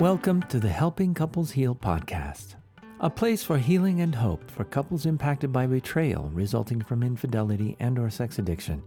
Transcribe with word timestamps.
Welcome 0.00 0.42
to 0.50 0.60
the 0.60 0.68
Helping 0.68 1.14
Couples 1.14 1.52
Heal 1.52 1.74
podcast, 1.74 2.56
a 3.00 3.08
place 3.08 3.42
for 3.42 3.56
healing 3.56 4.02
and 4.02 4.14
hope 4.14 4.50
for 4.50 4.64
couples 4.64 5.06
impacted 5.06 5.54
by 5.54 5.66
betrayal 5.66 6.30
resulting 6.34 6.82
from 6.82 7.02
infidelity 7.02 7.78
and 7.80 7.98
or 7.98 8.10
sex 8.10 8.38
addiction. 8.38 8.82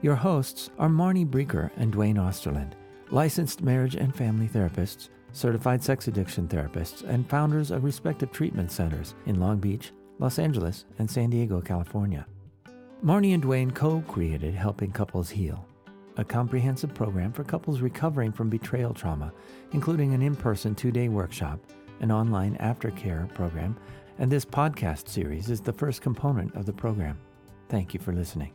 Your 0.00 0.14
hosts 0.14 0.70
are 0.78 0.88
Marnie 0.88 1.28
Breecker 1.28 1.70
and 1.76 1.92
Duane 1.92 2.16
Osterlind, 2.16 2.72
licensed 3.10 3.60
marriage 3.60 3.94
and 3.94 4.16
family 4.16 4.48
therapists, 4.48 5.10
certified 5.32 5.82
sex 5.82 6.08
addiction 6.08 6.48
therapists, 6.48 7.06
and 7.06 7.28
founders 7.28 7.70
of 7.70 7.84
respective 7.84 8.32
treatment 8.32 8.72
centers 8.72 9.14
in 9.26 9.40
Long 9.40 9.58
Beach, 9.58 9.92
Los 10.18 10.38
Angeles, 10.38 10.86
and 10.98 11.10
San 11.10 11.28
Diego, 11.28 11.60
California. 11.60 12.26
Marnie 13.04 13.34
and 13.34 13.42
Duane 13.42 13.70
co-created 13.70 14.54
Helping 14.54 14.92
Couples 14.92 15.28
Heal, 15.28 15.68
a 16.16 16.24
comprehensive 16.24 16.94
program 16.94 17.32
for 17.32 17.44
couples 17.44 17.80
recovering 17.80 18.32
from 18.32 18.48
betrayal 18.48 18.94
trauma, 18.94 19.32
including 19.72 20.14
an 20.14 20.22
in-person 20.22 20.74
two-day 20.74 21.08
workshop, 21.08 21.58
an 22.00 22.12
online 22.12 22.56
aftercare 22.58 23.32
program, 23.34 23.76
and 24.18 24.30
this 24.30 24.44
podcast 24.44 25.08
series 25.08 25.50
is 25.50 25.60
the 25.60 25.72
first 25.72 26.02
component 26.02 26.54
of 26.54 26.66
the 26.66 26.72
program. 26.72 27.18
Thank 27.68 27.94
you 27.94 28.00
for 28.00 28.12
listening. 28.12 28.52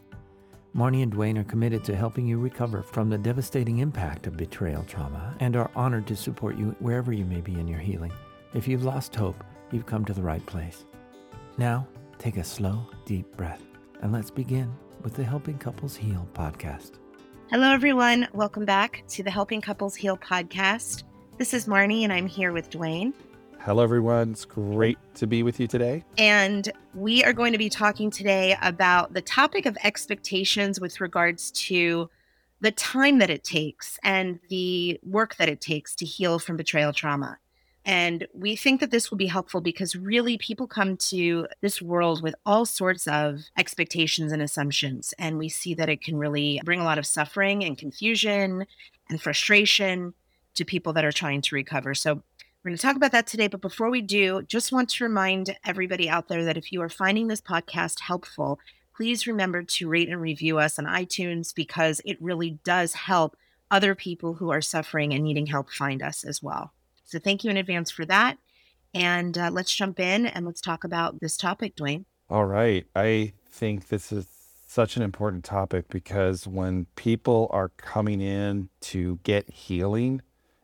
Marnie 0.75 1.03
and 1.03 1.11
Duane 1.11 1.37
are 1.37 1.43
committed 1.43 1.83
to 1.85 1.95
helping 1.95 2.27
you 2.27 2.37
recover 2.37 2.83
from 2.83 3.09
the 3.09 3.17
devastating 3.17 3.79
impact 3.79 4.27
of 4.27 4.37
betrayal 4.37 4.83
trauma 4.83 5.35
and 5.39 5.55
are 5.55 5.71
honored 5.75 6.05
to 6.07 6.15
support 6.15 6.57
you 6.57 6.75
wherever 6.79 7.11
you 7.11 7.25
may 7.25 7.41
be 7.41 7.59
in 7.59 7.67
your 7.67 7.79
healing. 7.79 8.13
If 8.53 8.67
you've 8.67 8.83
lost 8.83 9.15
hope, 9.15 9.43
you've 9.71 9.87
come 9.87 10.05
to 10.05 10.13
the 10.13 10.21
right 10.21 10.45
place. 10.45 10.85
Now, 11.57 11.87
take 12.19 12.37
a 12.37 12.43
slow, 12.43 12.85
deep 13.05 13.35
breath 13.35 13.63
and 14.01 14.13
let's 14.13 14.31
begin 14.31 14.71
with 15.01 15.15
the 15.15 15.23
Helping 15.23 15.57
Couples 15.57 15.95
Heal 15.95 16.27
podcast. 16.33 16.91
Hello, 17.51 17.71
everyone. 17.71 18.27
Welcome 18.31 18.63
back 18.63 19.03
to 19.07 19.23
the 19.23 19.31
Helping 19.31 19.59
Couples 19.59 19.95
Heal 19.95 20.15
podcast. 20.15 21.01
This 21.39 21.51
is 21.51 21.65
Marnie, 21.65 22.03
and 22.03 22.13
I'm 22.13 22.27
here 22.27 22.51
with 22.51 22.69
Duane. 22.69 23.11
Hello, 23.61 23.81
everyone. 23.81 24.33
It's 24.33 24.45
great 24.45 24.99
to 25.15 25.25
be 25.25 25.41
with 25.41 25.59
you 25.59 25.65
today. 25.65 26.05
And 26.19 26.71
we 26.93 27.23
are 27.23 27.33
going 27.33 27.51
to 27.53 27.57
be 27.57 27.67
talking 27.67 28.11
today 28.11 28.55
about 28.61 29.15
the 29.15 29.23
topic 29.23 29.65
of 29.65 29.75
expectations 29.83 30.79
with 30.79 31.01
regards 31.01 31.49
to 31.53 32.11
the 32.61 32.69
time 32.69 33.17
that 33.17 33.31
it 33.31 33.43
takes 33.43 33.97
and 34.03 34.39
the 34.49 34.99
work 35.03 35.35
that 35.37 35.49
it 35.49 35.59
takes 35.59 35.95
to 35.95 36.05
heal 36.05 36.37
from 36.37 36.55
betrayal 36.55 36.93
trauma. 36.93 37.39
And 37.91 38.27
we 38.35 38.55
think 38.55 38.81
that 38.81 38.91
this 38.91 39.09
will 39.09 39.17
be 39.17 39.25
helpful 39.25 39.61
because 39.61 39.95
really 39.95 40.37
people 40.37 40.67
come 40.67 40.95
to 40.97 41.47
this 41.61 41.81
world 41.81 42.21
with 42.21 42.35
all 42.45 42.63
sorts 42.67 43.07
of 43.07 43.45
expectations 43.57 44.31
and 44.31 44.43
assumptions. 44.43 45.11
And 45.17 45.39
we 45.39 45.49
see 45.49 45.73
that 45.73 45.89
it 45.89 45.99
can 45.99 46.15
really 46.15 46.61
bring 46.63 46.79
a 46.79 46.83
lot 46.83 46.99
of 46.99 47.07
suffering 47.07 47.63
and 47.63 47.79
confusion 47.79 48.67
and 49.09 49.19
frustration 49.19 50.13
to 50.53 50.65
people 50.65 50.93
that 50.93 51.03
are 51.03 51.11
trying 51.11 51.41
to 51.41 51.55
recover. 51.55 51.95
So 51.95 52.13
we're 52.13 52.69
going 52.69 52.77
to 52.77 52.81
talk 52.81 52.95
about 52.95 53.11
that 53.11 53.25
today. 53.25 53.47
But 53.47 53.61
before 53.61 53.89
we 53.89 54.01
do, 54.03 54.43
just 54.43 54.71
want 54.71 54.89
to 54.89 55.03
remind 55.03 55.57
everybody 55.65 56.07
out 56.07 56.27
there 56.27 56.45
that 56.45 56.57
if 56.57 56.71
you 56.71 56.83
are 56.83 56.89
finding 56.89 57.27
this 57.27 57.41
podcast 57.41 58.01
helpful, 58.01 58.59
please 58.95 59.25
remember 59.25 59.63
to 59.63 59.89
rate 59.89 60.09
and 60.09 60.21
review 60.21 60.59
us 60.59 60.77
on 60.77 60.85
iTunes 60.85 61.55
because 61.55 62.01
it 62.05 62.21
really 62.21 62.59
does 62.63 62.93
help 62.93 63.35
other 63.71 63.95
people 63.95 64.35
who 64.35 64.51
are 64.51 64.61
suffering 64.61 65.11
and 65.11 65.23
needing 65.23 65.47
help 65.47 65.71
find 65.71 66.03
us 66.03 66.23
as 66.23 66.43
well. 66.43 66.71
So 67.09 67.17
thank 67.17 67.43
you 67.43 67.49
in 67.49 67.57
advance 67.57 67.89
for 67.89 68.05
that. 68.05 68.37
And 68.93 69.35
uh, 69.35 69.49
let's 69.51 69.73
jump 69.73 69.99
in 69.99 70.27
and 70.27 70.45
let's 70.45 70.61
talk 70.61 70.83
about 70.83 71.19
this 71.19 71.37
topic, 71.37 71.75
Duane. 71.75 72.05
All 72.29 72.45
right. 72.45 72.85
I 72.95 73.33
think 73.51 73.87
this 73.87 74.11
is 74.11 74.27
such 74.67 74.95
an 74.95 75.01
important 75.01 75.43
topic 75.43 75.87
because 75.89 76.45
when 76.45 76.85
people 76.95 77.49
are 77.49 77.69
coming 77.77 78.21
in 78.21 78.69
to 78.81 79.17
get 79.23 79.49
healing 79.49 80.21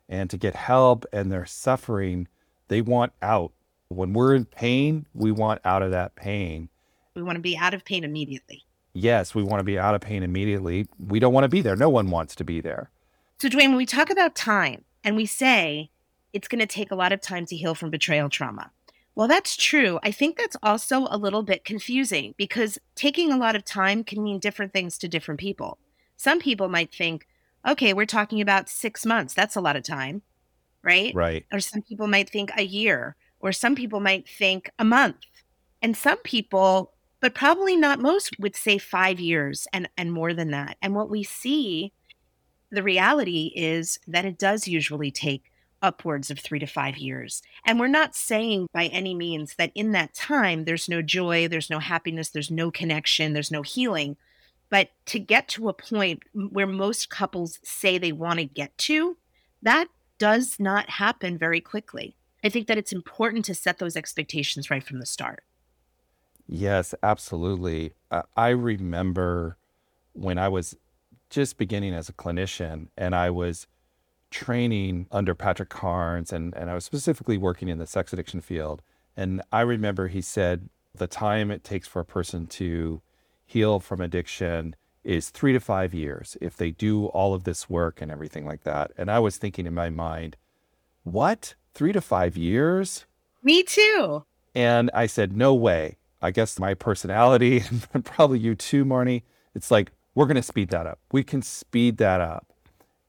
and 0.08 0.30
to 0.30 0.38
get 0.38 0.56
help 0.56 1.08
and 1.12 1.32
they're 1.32 1.48
suffering, 1.48 2.28
they 2.68 2.80
want 2.80 3.14
out. 3.24 3.52
When 3.88 4.14
we're 4.14 4.36
in 4.36 4.46
pain, 4.46 5.08
we 5.16 5.32
want 5.32 5.62
out 5.66 5.82
of 5.82 5.90
that 5.92 6.16
pain. 6.16 6.70
We 7.16 7.24
want 7.24 7.38
to 7.38 7.42
be 7.42 7.58
out 7.58 7.74
of 7.74 7.84
pain 7.84 8.04
immediately. 8.04 8.66
Yes, 8.94 9.34
we 9.34 9.42
want 9.42 9.62
to 9.62 9.64
be 9.64 9.80
out 9.80 9.96
of 9.96 10.02
pain 10.02 10.22
immediately. 10.22 10.88
We 11.00 11.20
don't 11.20 11.34
want 11.34 11.46
to 11.46 11.50
be 11.50 11.62
there. 11.62 11.76
No 11.76 11.90
one 11.90 12.12
wants 12.12 12.36
to 12.36 12.44
be 12.44 12.62
there. 12.62 12.92
So, 13.40 13.50
Duane, 13.50 13.70
when 13.70 13.78
we 13.78 13.86
talk 13.88 14.12
about 14.12 14.36
time 14.36 14.84
and 15.04 15.16
we 15.16 15.26
say 15.26 15.90
it's 16.36 16.50
going 16.50 16.60
to 16.60 16.68
take 16.68 16.92
a 16.92 16.96
lot 16.96 17.14
of 17.14 17.22
time 17.22 17.46
to 17.46 17.56
heal 17.56 17.74
from 17.74 17.90
betrayal 17.90 18.30
trauma. 18.30 18.70
Well, 19.16 19.30
that's 19.30 19.56
true. 19.56 20.00
I 20.04 20.12
think 20.12 20.38
that's 20.38 20.58
also 20.62 21.08
a 21.10 21.18
little 21.18 21.44
bit 21.44 21.64
confusing 21.64 22.36
because 22.36 22.78
taking 22.94 23.32
a 23.32 23.38
lot 23.38 23.56
of 23.56 23.64
time 23.64 24.04
can 24.04 24.22
mean 24.22 24.40
different 24.40 24.74
things 24.74 24.98
to 24.98 25.08
different 25.08 25.40
people. 25.40 25.78
Some 26.18 26.42
people 26.42 26.68
might 26.68 26.94
think, 26.94 27.26
okay, 27.66 27.94
we're 27.94 28.06
talking 28.06 28.42
about 28.42 28.68
six 28.68 29.06
months. 29.06 29.34
That's 29.34 29.56
a 29.56 29.62
lot 29.62 29.78
of 29.78 29.84
time, 29.84 30.24
right? 30.84 31.16
Right. 31.16 31.46
Or 31.54 31.62
some 31.62 31.82
people 31.82 32.08
might 32.08 32.30
think 32.30 32.52
a 32.58 32.64
year, 32.64 33.16
or 33.40 33.54
some 33.54 33.74
people 33.74 34.02
might 34.02 34.28
think 34.28 34.70
a 34.78 34.84
month. 34.84 35.16
And 35.82 35.96
some 35.96 36.18
people, 36.18 36.92
but 37.22 37.34
probably 37.34 37.78
not 37.78 38.02
most, 38.02 38.38
would 38.40 38.58
say 38.58 38.78
five 38.78 39.22
years 39.22 39.68
and, 39.72 39.88
and 39.98 40.12
more 40.12 40.34
than 40.34 40.52
that. 40.52 40.76
And 40.82 40.94
what 40.96 41.10
we 41.10 41.24
see, 41.24 41.94
the 42.72 42.84
reality 42.84 43.54
is 43.56 44.00
that 44.06 44.26
it 44.26 44.38
does 44.38 44.68
usually 44.68 45.12
take 45.12 45.46
upwards 45.86 46.32
of 46.32 46.40
three 46.40 46.58
to 46.58 46.66
five 46.66 46.98
years. 46.98 47.44
And 47.66 47.80
we're 47.80 47.88
not 47.88 48.16
saying 48.16 48.68
by 48.74 48.88
any 48.88 49.14
means 49.14 49.54
that 49.58 49.72
in 49.76 49.92
that 49.92 50.16
time 50.16 50.66
there's 50.66 50.90
no 50.90 51.04
joy, 51.04 51.48
there's 51.48 51.70
no 51.70 51.78
happiness, 51.78 52.30
there's 52.30 52.50
no 52.50 52.72
connection, 52.72 53.34
there's 53.34 53.52
no 53.52 53.62
healing. 53.62 54.18
But 54.72 54.90
to 55.08 55.20
get 55.20 55.48
to 55.50 55.70
a 55.70 55.74
point 55.74 56.24
where 56.34 56.66
most 56.66 57.12
couples 57.12 57.60
say 57.64 58.00
they 58.00 58.12
want 58.12 58.40
to 58.40 58.46
get 58.46 58.76
to, 58.80 59.16
that 59.62 59.88
does 60.18 60.56
not 60.60 60.90
happen 60.90 61.38
very 61.38 61.62
quickly. 61.62 62.16
I 62.44 62.50
think 62.50 62.66
that 62.68 62.78
it's 62.78 62.92
important 62.92 63.46
to 63.46 63.56
set 63.56 63.78
those 63.78 63.96
expectations 63.96 64.72
right 64.72 64.84
from 64.84 65.00
the 65.00 65.06
start. 65.06 65.44
Yes, 66.48 66.96
absolutely. 67.04 67.94
Uh, 68.10 68.24
I 68.36 68.50
remember 68.50 69.58
when 70.14 70.40
I 70.40 70.48
was 70.48 70.76
just 71.30 71.58
beginning 71.58 71.94
as 71.94 72.10
a 72.10 72.14
clinician 72.14 72.88
and 72.98 73.16
I 73.16 73.30
was 73.30 73.68
training 74.32 75.08
under 75.12 75.34
Patrick 75.34 75.70
Carnes, 75.70 76.34
and, 76.34 76.54
and 76.56 76.70
I 76.70 76.76
was 76.76 76.86
specifically 76.86 77.38
working 77.38 77.68
in 77.68 77.78
the 77.78 77.88
sex 77.88 78.14
addiction 78.14 78.42
field. 78.42 78.82
And 79.16 79.42
I 79.52 79.62
remember 79.62 80.08
he 80.08 80.22
said 80.22 80.70
the 80.94 81.08
time 81.08 81.52
it 81.52 81.64
takes 81.64 81.88
for 81.88 82.00
a 82.00 82.06
person 82.06 82.48
to 82.48 83.02
heal 83.46 83.80
from 83.80 84.02
addiction 84.02 84.76
is 85.04 85.30
three 85.30 85.54
to 85.54 85.60
five 85.60 85.94
years 85.94 86.36
if 86.42 86.58
they 86.58 86.72
do 86.72 87.06
all 87.08 87.34
of 87.34 87.44
this 87.44 87.70
work 87.70 88.02
and 88.02 88.12
everything 88.12 88.46
like 88.46 88.64
that. 88.64 88.92
And 88.98 89.10
I 89.12 89.20
was 89.20 89.38
thinking 89.38 89.68
in 89.68 89.74
my 89.74 89.90
mind, 89.90 90.36
what? 91.04 91.54
Three 91.74 91.94
to 91.94 92.02
five 92.02 92.36
years? 92.36 93.06
Me 93.44 93.62
too. 93.62 94.26
And 94.56 94.90
I 94.94 95.06
said, 95.06 95.38
no 95.38 95.54
way. 95.54 95.98
I 96.22 96.32
guess 96.32 96.60
my 96.60 96.74
personality, 96.74 97.64
and 97.94 98.04
probably 98.04 98.40
you 98.40 98.56
too, 98.56 98.84
Marnie, 98.84 99.22
it's 99.54 99.70
like, 99.70 99.92
we're 100.16 100.26
going 100.26 100.36
to 100.36 100.42
speed 100.42 100.70
that 100.70 100.88
up. 100.88 101.00
We 101.12 101.24
can 101.24 101.42
speed 101.42 101.98
that 101.98 102.22
up. 102.22 102.48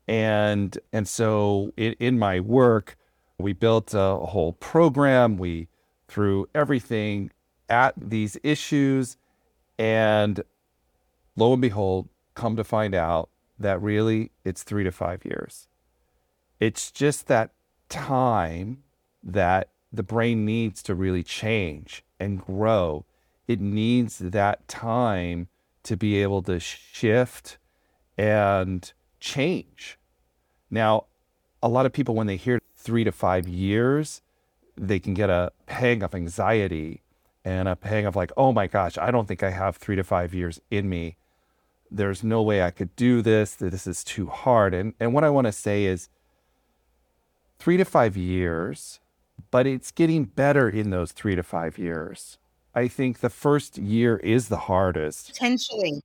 And 0.08 0.78
and 0.92 1.08
so 1.08 1.72
in, 1.76 1.94
in 1.98 2.18
my 2.18 2.40
work, 2.40 2.96
we 3.38 3.52
built 3.52 3.92
a 3.94 4.16
whole 4.16 4.52
program. 4.52 5.36
We 5.36 5.68
threw 6.08 6.48
everything 6.54 7.30
at 7.68 7.94
these 7.96 8.38
issues, 8.42 9.16
and 9.78 10.40
lo 11.36 11.52
and 11.52 11.62
behold, 11.62 12.08
come 12.34 12.56
to 12.56 12.64
find 12.64 12.94
out 12.94 13.30
that 13.58 13.82
really 13.82 14.30
it's 14.44 14.62
three 14.62 14.84
to 14.84 14.92
five 14.92 15.24
years. 15.24 15.68
It's 16.60 16.90
just 16.90 17.26
that 17.26 17.50
time 17.88 18.82
that 19.22 19.70
the 19.92 20.02
brain 20.02 20.44
needs 20.44 20.82
to 20.84 20.94
really 20.94 21.22
change 21.22 22.04
and 22.20 22.44
grow. 22.44 23.04
It 23.48 23.60
needs 23.60 24.18
that 24.18 24.66
time 24.68 25.48
to 25.84 25.96
be 25.96 26.22
able 26.22 26.42
to 26.42 26.58
shift 26.58 27.58
and 28.18 28.92
change. 29.26 29.98
Now, 30.70 31.06
a 31.62 31.68
lot 31.68 31.84
of 31.84 31.92
people, 31.92 32.14
when 32.14 32.28
they 32.28 32.36
hear 32.36 32.60
three 32.76 33.04
to 33.04 33.12
five 33.12 33.48
years, 33.48 34.22
they 34.76 34.98
can 34.98 35.14
get 35.14 35.30
a 35.30 35.52
pang 35.66 36.02
of 36.02 36.14
anxiety 36.14 37.02
and 37.44 37.68
a 37.68 37.76
pang 37.76 38.06
of 38.06 38.16
like, 38.16 38.32
oh 38.36 38.52
my 38.52 38.66
gosh, 38.66 38.96
I 38.98 39.10
don't 39.10 39.26
think 39.26 39.42
I 39.42 39.50
have 39.50 39.76
three 39.76 39.96
to 39.96 40.04
five 40.04 40.32
years 40.32 40.60
in 40.70 40.88
me. 40.88 41.16
There's 41.90 42.22
no 42.22 42.42
way 42.42 42.62
I 42.62 42.70
could 42.70 42.94
do 42.96 43.22
this. 43.22 43.54
This 43.54 43.86
is 43.86 44.04
too 44.04 44.26
hard. 44.26 44.74
And, 44.74 44.94
and 45.00 45.12
what 45.12 45.24
I 45.24 45.30
want 45.30 45.46
to 45.46 45.52
say 45.52 45.84
is 45.84 46.08
three 47.58 47.76
to 47.76 47.84
five 47.84 48.16
years, 48.16 49.00
but 49.50 49.66
it's 49.66 49.90
getting 49.90 50.24
better 50.24 50.68
in 50.68 50.90
those 50.90 51.12
three 51.12 51.36
to 51.36 51.42
five 51.42 51.78
years. 51.78 52.38
I 52.74 52.88
think 52.88 53.20
the 53.20 53.30
first 53.30 53.78
year 53.78 54.18
is 54.18 54.48
the 54.48 54.58
hardest. 54.70 55.28
Potentially. 55.28 56.02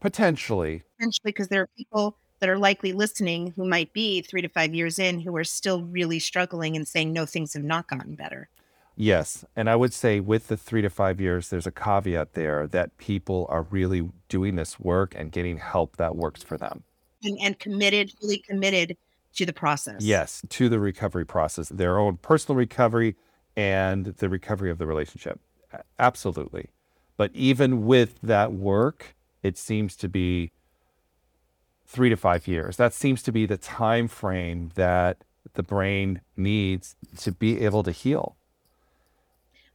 Potentially. 0.00 0.82
Potentially, 0.96 1.32
because 1.32 1.48
there 1.48 1.62
are 1.62 1.70
people 1.76 2.16
that 2.40 2.48
are 2.48 2.58
likely 2.58 2.92
listening 2.92 3.52
who 3.56 3.66
might 3.66 3.92
be 3.92 4.22
three 4.22 4.42
to 4.42 4.48
five 4.48 4.74
years 4.74 4.98
in 4.98 5.20
who 5.20 5.36
are 5.36 5.44
still 5.44 5.82
really 5.82 6.18
struggling 6.18 6.76
and 6.76 6.86
saying, 6.86 7.12
no, 7.12 7.26
things 7.26 7.54
have 7.54 7.64
not 7.64 7.88
gotten 7.88 8.14
better. 8.14 8.48
Yes. 8.96 9.44
And 9.54 9.70
I 9.70 9.76
would 9.76 9.92
say 9.92 10.18
with 10.18 10.48
the 10.48 10.56
three 10.56 10.82
to 10.82 10.90
five 10.90 11.20
years, 11.20 11.50
there's 11.50 11.66
a 11.66 11.72
caveat 11.72 12.34
there 12.34 12.66
that 12.66 12.96
people 12.98 13.46
are 13.48 13.62
really 13.62 14.10
doing 14.28 14.56
this 14.56 14.80
work 14.80 15.14
and 15.16 15.30
getting 15.30 15.58
help 15.58 15.96
that 15.96 16.16
works 16.16 16.42
for 16.42 16.58
them. 16.58 16.82
And, 17.22 17.38
and 17.40 17.58
committed, 17.58 18.12
really 18.22 18.38
committed 18.38 18.96
to 19.34 19.46
the 19.46 19.52
process. 19.52 20.02
Yes, 20.02 20.42
to 20.48 20.68
the 20.68 20.80
recovery 20.80 21.24
process, 21.24 21.68
their 21.68 21.98
own 21.98 22.16
personal 22.16 22.56
recovery 22.56 23.14
and 23.56 24.06
the 24.06 24.28
recovery 24.28 24.70
of 24.70 24.78
the 24.78 24.86
relationship. 24.86 25.40
Absolutely. 25.98 26.70
But 27.16 27.30
even 27.34 27.86
with 27.86 28.20
that 28.22 28.52
work, 28.52 29.16
it 29.42 29.56
seems 29.56 29.96
to 29.96 30.08
be 30.08 30.50
three 31.88 32.10
to 32.10 32.16
five 32.16 32.46
years. 32.46 32.76
That 32.76 32.92
seems 32.92 33.22
to 33.24 33.32
be 33.32 33.46
the 33.46 33.56
time 33.56 34.06
frame 34.08 34.70
that 34.74 35.24
the 35.54 35.62
brain 35.62 36.20
needs 36.36 36.94
to 37.16 37.32
be 37.32 37.60
able 37.62 37.82
to 37.82 37.90
heal. 37.90 38.36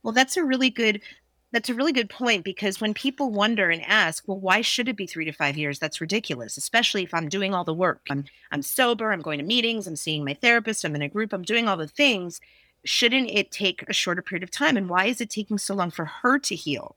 Well, 0.03 0.13
that's 0.13 0.37
a 0.37 0.43
really 0.43 0.69
good 0.69 1.01
that's 1.51 1.69
a 1.69 1.75
really 1.75 1.91
good 1.91 2.09
point 2.09 2.43
because 2.43 2.81
when 2.81 2.95
people 2.95 3.29
wonder 3.29 3.69
and 3.69 3.83
ask, 3.85 4.27
well, 4.27 4.39
why 4.39 4.61
should 4.61 4.89
it 4.89 4.95
be 4.95 5.05
three 5.05 5.25
to 5.25 5.31
five 5.31 5.55
years? 5.55 5.77
That's 5.77 6.01
ridiculous, 6.01 6.57
especially 6.57 7.03
if 7.03 7.13
I'm 7.13 7.29
doing 7.29 7.53
all 7.53 7.63
the 7.63 7.73
work. 7.73 8.01
I'm 8.09 8.25
I'm 8.51 8.61
sober, 8.61 9.11
I'm 9.11 9.21
going 9.21 9.39
to 9.39 9.45
meetings, 9.45 9.87
I'm 9.87 9.95
seeing 9.95 10.23
my 10.23 10.33
therapist, 10.35 10.83
I'm 10.83 10.95
in 10.95 11.01
a 11.01 11.09
group, 11.09 11.33
I'm 11.33 11.43
doing 11.43 11.67
all 11.67 11.77
the 11.77 11.87
things. 11.87 12.39
Shouldn't 12.85 13.29
it 13.29 13.51
take 13.51 13.83
a 13.87 13.93
shorter 13.93 14.21
period 14.21 14.43
of 14.43 14.51
time? 14.51 14.77
And 14.77 14.89
why 14.89 15.05
is 15.05 15.21
it 15.21 15.29
taking 15.29 15.57
so 15.57 15.73
long 15.73 15.89
for 15.89 16.05
her 16.05 16.37
to 16.39 16.55
heal? 16.55 16.95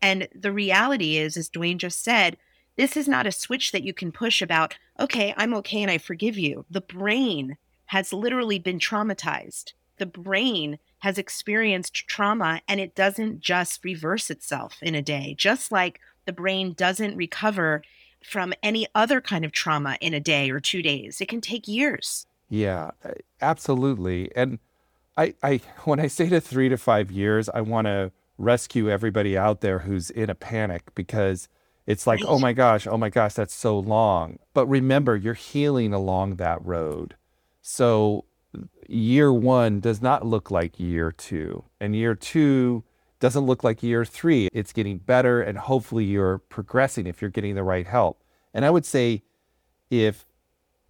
And 0.00 0.28
the 0.34 0.52
reality 0.52 1.16
is, 1.16 1.36
as 1.36 1.48
Duane 1.48 1.78
just 1.78 2.04
said, 2.04 2.36
this 2.76 2.96
is 2.96 3.08
not 3.08 3.26
a 3.26 3.32
switch 3.32 3.72
that 3.72 3.84
you 3.84 3.92
can 3.92 4.12
push 4.12 4.42
about, 4.42 4.76
okay, 4.98 5.34
I'm 5.36 5.54
okay 5.54 5.82
and 5.82 5.90
I 5.90 5.98
forgive 5.98 6.36
you. 6.36 6.64
The 6.70 6.80
brain 6.80 7.56
has 7.86 8.12
literally 8.12 8.58
been 8.58 8.78
traumatized. 8.78 9.72
The 9.98 10.06
brain 10.06 10.78
has 10.98 11.18
experienced 11.18 12.08
trauma 12.08 12.62
and 12.66 12.80
it 12.80 12.94
doesn't 12.94 13.40
just 13.40 13.84
reverse 13.84 14.30
itself 14.30 14.78
in 14.82 14.94
a 14.94 15.02
day, 15.02 15.34
just 15.38 15.70
like 15.70 16.00
the 16.24 16.32
brain 16.32 16.72
doesn't 16.72 17.16
recover 17.16 17.82
from 18.24 18.54
any 18.62 18.86
other 18.94 19.20
kind 19.20 19.44
of 19.44 19.52
trauma 19.52 19.98
in 20.00 20.14
a 20.14 20.20
day 20.20 20.50
or 20.50 20.58
two 20.58 20.82
days. 20.82 21.20
It 21.20 21.28
can 21.28 21.40
take 21.40 21.68
years. 21.68 22.26
Yeah, 22.48 22.92
uh, 23.04 23.12
absolutely. 23.40 24.34
And 24.34 24.58
I, 25.16 25.34
I 25.42 25.60
when 25.84 26.00
I 26.00 26.08
say 26.08 26.28
to 26.28 26.40
three 26.40 26.68
to 26.68 26.76
five 26.76 27.10
years, 27.10 27.48
I 27.48 27.60
want 27.60 27.86
to 27.86 28.12
rescue 28.36 28.90
everybody 28.90 29.38
out 29.38 29.60
there 29.60 29.80
who's 29.80 30.10
in 30.10 30.28
a 30.28 30.34
panic 30.34 30.94
because 30.94 31.48
it's 31.86 32.06
like, 32.06 32.20
oh 32.26 32.38
my 32.38 32.52
gosh, 32.52 32.86
oh 32.86 32.96
my 32.96 33.10
gosh, 33.10 33.34
that's 33.34 33.54
so 33.54 33.78
long. 33.78 34.38
But 34.54 34.66
remember, 34.66 35.16
you're 35.16 35.34
healing 35.34 35.92
along 35.92 36.36
that 36.36 36.64
road. 36.64 37.16
So 37.60 38.24
year 38.88 39.32
one 39.32 39.80
does 39.80 40.00
not 40.00 40.26
look 40.26 40.50
like 40.50 40.80
year 40.80 41.12
two, 41.12 41.64
and 41.80 41.94
year 41.94 42.14
two 42.14 42.84
doesn't 43.20 43.44
look 43.44 43.64
like 43.64 43.82
year 43.82 44.04
three. 44.04 44.48
It's 44.52 44.72
getting 44.72 44.98
better, 44.98 45.42
and 45.42 45.58
hopefully 45.58 46.04
you're 46.04 46.38
progressing 46.38 47.06
if 47.06 47.20
you're 47.20 47.30
getting 47.30 47.54
the 47.54 47.62
right 47.62 47.86
help. 47.86 48.22
And 48.52 48.64
I 48.64 48.70
would 48.70 48.86
say 48.86 49.22
if 49.90 50.26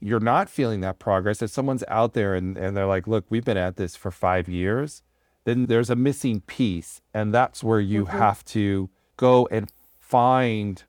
you're 0.00 0.20
not 0.20 0.48
feeling 0.48 0.80
that 0.80 0.98
progress, 0.98 1.42
if 1.42 1.50
someone's 1.50 1.84
out 1.88 2.12
there 2.12 2.34
and, 2.34 2.56
and 2.56 2.76
they're 2.76 2.86
like, 2.86 3.06
look, 3.06 3.24
we've 3.30 3.44
been 3.44 3.56
at 3.56 3.76
this 3.76 3.96
for 3.96 4.10
five 4.10 4.48
years 4.48 5.02
then 5.44 5.66
there's 5.66 5.90
a 5.90 5.96
missing 5.96 6.40
piece. 6.40 7.00
And 7.12 7.32
that's 7.32 7.62
where 7.62 7.80
you 7.80 8.04
mm-hmm. 8.04 8.18
have 8.18 8.44
to 8.46 8.90
go 9.16 9.46
and 9.50 9.70
find 10.14 10.84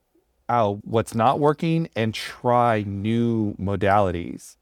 out 0.47 0.85
what's 0.85 1.15
not 1.15 1.39
working 1.39 1.89
and 1.95 2.13
try 2.13 2.83
new 2.85 3.55
modalities. 3.55 4.55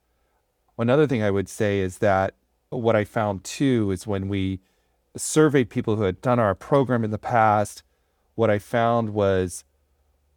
Another 0.77 1.05
thing 1.05 1.21
I 1.21 1.31
would 1.31 1.49
say 1.49 1.81
is 1.81 1.97
that 1.97 2.35
what 2.69 2.95
I 2.95 3.03
found 3.03 3.43
too 3.43 3.91
is 3.91 4.07
when 4.07 4.29
we 4.29 4.61
surveyed 5.17 5.69
people 5.69 5.97
who 5.97 6.03
had 6.03 6.21
done 6.21 6.39
our 6.39 6.55
program 6.55 7.03
in 7.03 7.11
the 7.11 7.17
past, 7.17 7.83
what 8.35 8.49
I 8.49 8.57
found 8.57 9.09
was 9.09 9.65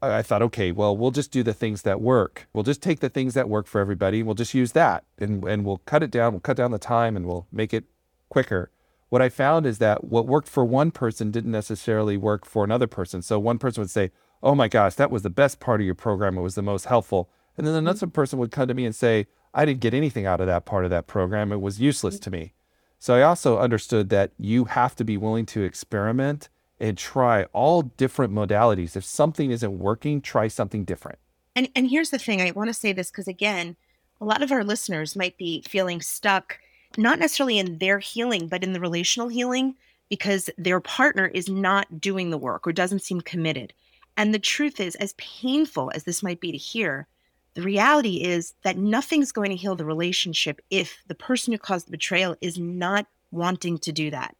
I 0.02 0.22
thought, 0.22 0.42
okay, 0.42 0.72
well, 0.72 0.96
we'll 0.96 1.12
just 1.12 1.30
do 1.30 1.44
the 1.44 1.54
things 1.54 1.82
that 1.82 2.00
work. 2.00 2.48
We'll 2.52 2.64
just 2.64 2.82
take 2.82 2.98
the 2.98 3.08
things 3.08 3.34
that 3.34 3.48
work 3.48 3.68
for 3.68 3.80
everybody. 3.80 4.24
We'll 4.24 4.34
just 4.34 4.54
use 4.54 4.72
that 4.72 5.04
and, 5.18 5.44
and 5.44 5.64
we'll 5.64 5.82
cut 5.86 6.02
it 6.02 6.10
down. 6.10 6.32
We'll 6.32 6.40
cut 6.40 6.56
down 6.56 6.72
the 6.72 6.80
time 6.80 7.16
and 7.16 7.26
we'll 7.26 7.46
make 7.52 7.72
it 7.72 7.84
quicker 8.28 8.72
what 9.08 9.22
I 9.22 9.28
found 9.28 9.66
is 9.66 9.78
that 9.78 10.04
what 10.04 10.26
worked 10.26 10.48
for 10.48 10.64
one 10.64 10.90
person 10.90 11.30
didn't 11.30 11.52
necessarily 11.52 12.16
work 12.16 12.44
for 12.44 12.64
another 12.64 12.86
person. 12.86 13.22
So 13.22 13.38
one 13.38 13.58
person 13.58 13.82
would 13.82 13.90
say, 13.90 14.10
Oh 14.42 14.54
my 14.54 14.68
gosh, 14.68 14.94
that 14.94 15.10
was 15.10 15.22
the 15.22 15.30
best 15.30 15.60
part 15.60 15.80
of 15.80 15.86
your 15.86 15.94
program. 15.94 16.36
It 16.36 16.42
was 16.42 16.56
the 16.56 16.62
most 16.62 16.86
helpful. 16.86 17.30
And 17.56 17.66
then 17.66 17.72
mm-hmm. 17.72 17.86
another 17.86 18.06
person 18.06 18.38
would 18.38 18.50
come 18.50 18.68
to 18.68 18.74
me 18.74 18.84
and 18.84 18.94
say, 18.94 19.26
I 19.54 19.64
didn't 19.64 19.80
get 19.80 19.94
anything 19.94 20.26
out 20.26 20.40
of 20.40 20.46
that 20.46 20.66
part 20.66 20.84
of 20.84 20.90
that 20.90 21.06
program. 21.06 21.52
It 21.52 21.60
was 21.60 21.80
useless 21.80 22.18
to 22.20 22.30
me. 22.30 22.52
So 22.98 23.14
I 23.14 23.22
also 23.22 23.58
understood 23.58 24.10
that 24.10 24.32
you 24.38 24.66
have 24.66 24.94
to 24.96 25.04
be 25.04 25.16
willing 25.16 25.46
to 25.46 25.62
experiment 25.62 26.48
and 26.78 26.98
try 26.98 27.44
all 27.52 27.82
different 27.82 28.34
modalities. 28.34 28.96
If 28.96 29.04
something 29.04 29.50
isn't 29.50 29.78
working, 29.78 30.20
try 30.20 30.48
something 30.48 30.84
different. 30.84 31.18
And 31.54 31.68
and 31.74 31.88
here's 31.88 32.10
the 32.10 32.18
thing, 32.18 32.42
I 32.42 32.50
want 32.50 32.68
to 32.68 32.74
say 32.74 32.92
this 32.92 33.10
because 33.10 33.28
again, 33.28 33.76
a 34.20 34.24
lot 34.24 34.42
of 34.42 34.52
our 34.52 34.62
listeners 34.62 35.16
might 35.16 35.38
be 35.38 35.62
feeling 35.68 36.02
stuck 36.02 36.58
not 36.98 37.18
necessarily 37.18 37.58
in 37.58 37.78
their 37.78 37.98
healing, 37.98 38.48
but 38.48 38.62
in 38.62 38.72
the 38.72 38.80
relational 38.80 39.28
healing 39.28 39.74
because 40.08 40.50
their 40.56 40.80
partner 40.80 41.26
is 41.26 41.48
not 41.48 42.00
doing 42.00 42.30
the 42.30 42.38
work 42.38 42.66
or 42.66 42.72
doesn't 42.72 43.02
seem 43.02 43.20
committed. 43.20 43.72
And 44.16 44.32
the 44.32 44.38
truth 44.38 44.80
is, 44.80 44.94
as 44.96 45.14
painful 45.14 45.90
as 45.94 46.04
this 46.04 46.22
might 46.22 46.40
be 46.40 46.52
to 46.52 46.58
hear, 46.58 47.06
the 47.54 47.62
reality 47.62 48.22
is 48.22 48.54
that 48.62 48.76
nothing's 48.76 49.32
going 49.32 49.50
to 49.50 49.56
heal 49.56 49.76
the 49.76 49.84
relationship 49.84 50.60
if 50.70 51.02
the 51.06 51.14
person 51.14 51.52
who 51.52 51.58
caused 51.58 51.86
the 51.86 51.92
betrayal 51.92 52.36
is 52.40 52.58
not 52.58 53.06
wanting 53.30 53.78
to 53.78 53.92
do 53.92 54.10
that. 54.10 54.36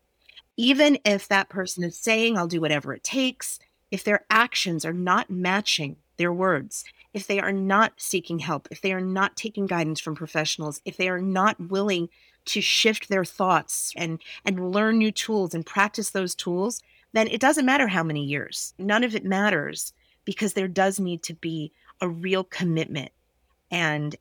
Even 0.56 0.98
if 1.04 1.28
that 1.28 1.48
person 1.48 1.84
is 1.84 1.98
saying, 1.98 2.36
I'll 2.36 2.46
do 2.46 2.60
whatever 2.60 2.94
it 2.94 3.04
takes, 3.04 3.58
if 3.90 4.04
their 4.04 4.24
actions 4.30 4.84
are 4.84 4.92
not 4.92 5.30
matching 5.30 5.96
their 6.16 6.32
words, 6.32 6.84
if 7.12 7.26
they 7.26 7.40
are 7.40 7.52
not 7.52 7.94
seeking 7.96 8.38
help, 8.38 8.68
if 8.70 8.80
they 8.80 8.92
are 8.92 9.00
not 9.00 9.36
taking 9.36 9.66
guidance 9.66 10.00
from 10.00 10.14
professionals, 10.14 10.80
if 10.84 10.96
they 10.96 11.08
are 11.08 11.20
not 11.20 11.58
willing 11.58 12.08
to 12.46 12.60
shift 12.60 13.08
their 13.08 13.24
thoughts 13.24 13.92
and 13.96 14.20
and 14.44 14.72
learn 14.72 14.98
new 14.98 15.12
tools 15.12 15.54
and 15.54 15.66
practice 15.66 16.10
those 16.10 16.34
tools 16.34 16.82
then 17.16 17.28
it 17.28 17.40
doesn't 17.40 17.64
matter 17.64 17.88
how 17.88 18.02
many 18.02 18.22
years. 18.22 18.74
None 18.78 19.02
of 19.02 19.14
it 19.14 19.24
matters 19.24 19.94
because 20.26 20.52
there 20.52 20.68
does 20.68 21.00
need 21.00 21.22
to 21.22 21.34
be 21.34 21.72
a 22.02 22.08
real 22.08 22.44
commitment 22.44 23.10
and 23.70 24.14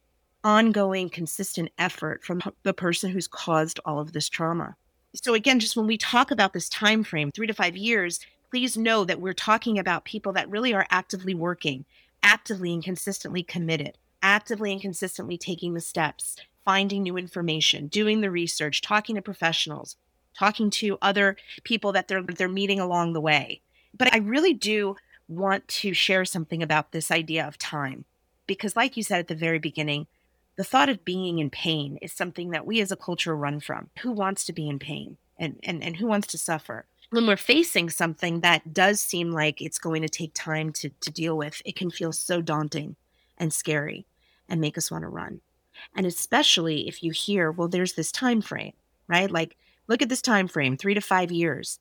ongoing 0.45 1.09
consistent 1.09 1.71
effort 1.77 2.23
from 2.23 2.41
the 2.63 2.73
person 2.73 3.11
who's 3.11 3.27
caused 3.27 3.81
all 3.83 3.99
of 3.99 4.13
this 4.13 4.29
trauma. 4.29 4.77
So 5.13 5.33
again 5.33 5.59
just 5.59 5.75
when 5.75 5.87
we 5.87 5.97
talk 5.97 6.31
about 6.31 6.53
this 6.53 6.69
time 6.69 7.03
frame 7.03 7.31
3 7.31 7.47
to 7.47 7.53
5 7.53 7.75
years 7.75 8.19
please 8.49 8.77
know 8.77 9.03
that 9.03 9.19
we're 9.19 9.33
talking 9.33 9.77
about 9.77 10.05
people 10.05 10.31
that 10.33 10.49
really 10.49 10.73
are 10.73 10.87
actively 10.89 11.33
working 11.33 11.83
actively 12.23 12.73
and 12.73 12.83
consistently 12.83 13.43
committed 13.43 13.97
actively 14.21 14.71
and 14.71 14.81
consistently 14.81 15.37
taking 15.37 15.73
the 15.73 15.81
steps 15.81 16.37
finding 16.65 17.03
new 17.03 17.15
information, 17.15 17.87
doing 17.87 18.21
the 18.21 18.31
research, 18.31 18.81
talking 18.81 19.15
to 19.15 19.21
professionals, 19.21 19.95
talking 20.37 20.69
to 20.69 20.97
other 21.01 21.37
people 21.63 21.93
that 21.93 22.07
they're 22.07 22.23
they're 22.23 22.49
meeting 22.49 22.79
along 22.79 23.13
the 23.13 23.21
way. 23.21 23.61
But 23.97 24.13
I 24.13 24.17
really 24.17 24.53
do 24.53 24.97
want 25.27 25.67
to 25.67 25.93
share 25.93 26.25
something 26.25 26.61
about 26.61 26.91
this 26.91 27.11
idea 27.11 27.47
of 27.47 27.57
time 27.57 28.05
because 28.47 28.75
like 28.75 28.97
you 28.97 29.03
said 29.03 29.19
at 29.19 29.27
the 29.27 29.35
very 29.35 29.59
beginning, 29.59 30.07
the 30.55 30.63
thought 30.63 30.89
of 30.89 31.05
being 31.05 31.39
in 31.39 31.49
pain 31.49 31.97
is 32.01 32.11
something 32.11 32.49
that 32.51 32.65
we 32.65 32.81
as 32.81 32.91
a 32.91 32.97
culture 32.97 33.35
run 33.35 33.59
from. 33.59 33.89
Who 34.01 34.11
wants 34.11 34.45
to 34.45 34.53
be 34.53 34.67
in 34.67 34.79
pain 34.79 35.17
and 35.37 35.59
and, 35.63 35.83
and 35.83 35.97
who 35.97 36.07
wants 36.07 36.27
to 36.27 36.37
suffer? 36.37 36.85
When 37.11 37.27
we're 37.27 37.37
facing 37.37 37.91
something 37.91 38.41
that 38.41 38.73
does 38.73 38.99
seem 38.99 39.31
like 39.31 39.61
it's 39.61 39.77
going 39.77 40.01
to 40.01 40.09
take 40.09 40.33
time 40.33 40.73
to, 40.73 40.89
to 40.89 41.11
deal 41.11 41.37
with, 41.37 41.61
it 41.63 41.75
can 41.75 41.91
feel 41.91 42.11
so 42.11 42.41
daunting 42.41 42.95
and 43.37 43.53
scary 43.53 44.07
and 44.49 44.59
make 44.59 44.77
us 44.77 44.89
want 44.89 45.03
to 45.03 45.07
run 45.07 45.41
and 45.95 46.05
especially 46.05 46.87
if 46.87 47.03
you 47.03 47.11
hear 47.11 47.51
well 47.51 47.67
there's 47.67 47.93
this 47.93 48.11
time 48.11 48.41
frame 48.41 48.73
right? 49.07 49.29
Like 49.29 49.57
look 49.87 50.01
at 50.01 50.09
this 50.09 50.21
time 50.21 50.47
frame 50.47 50.77
3 50.77 50.93
to 50.95 51.01
5 51.01 51.31
years. 51.31 51.79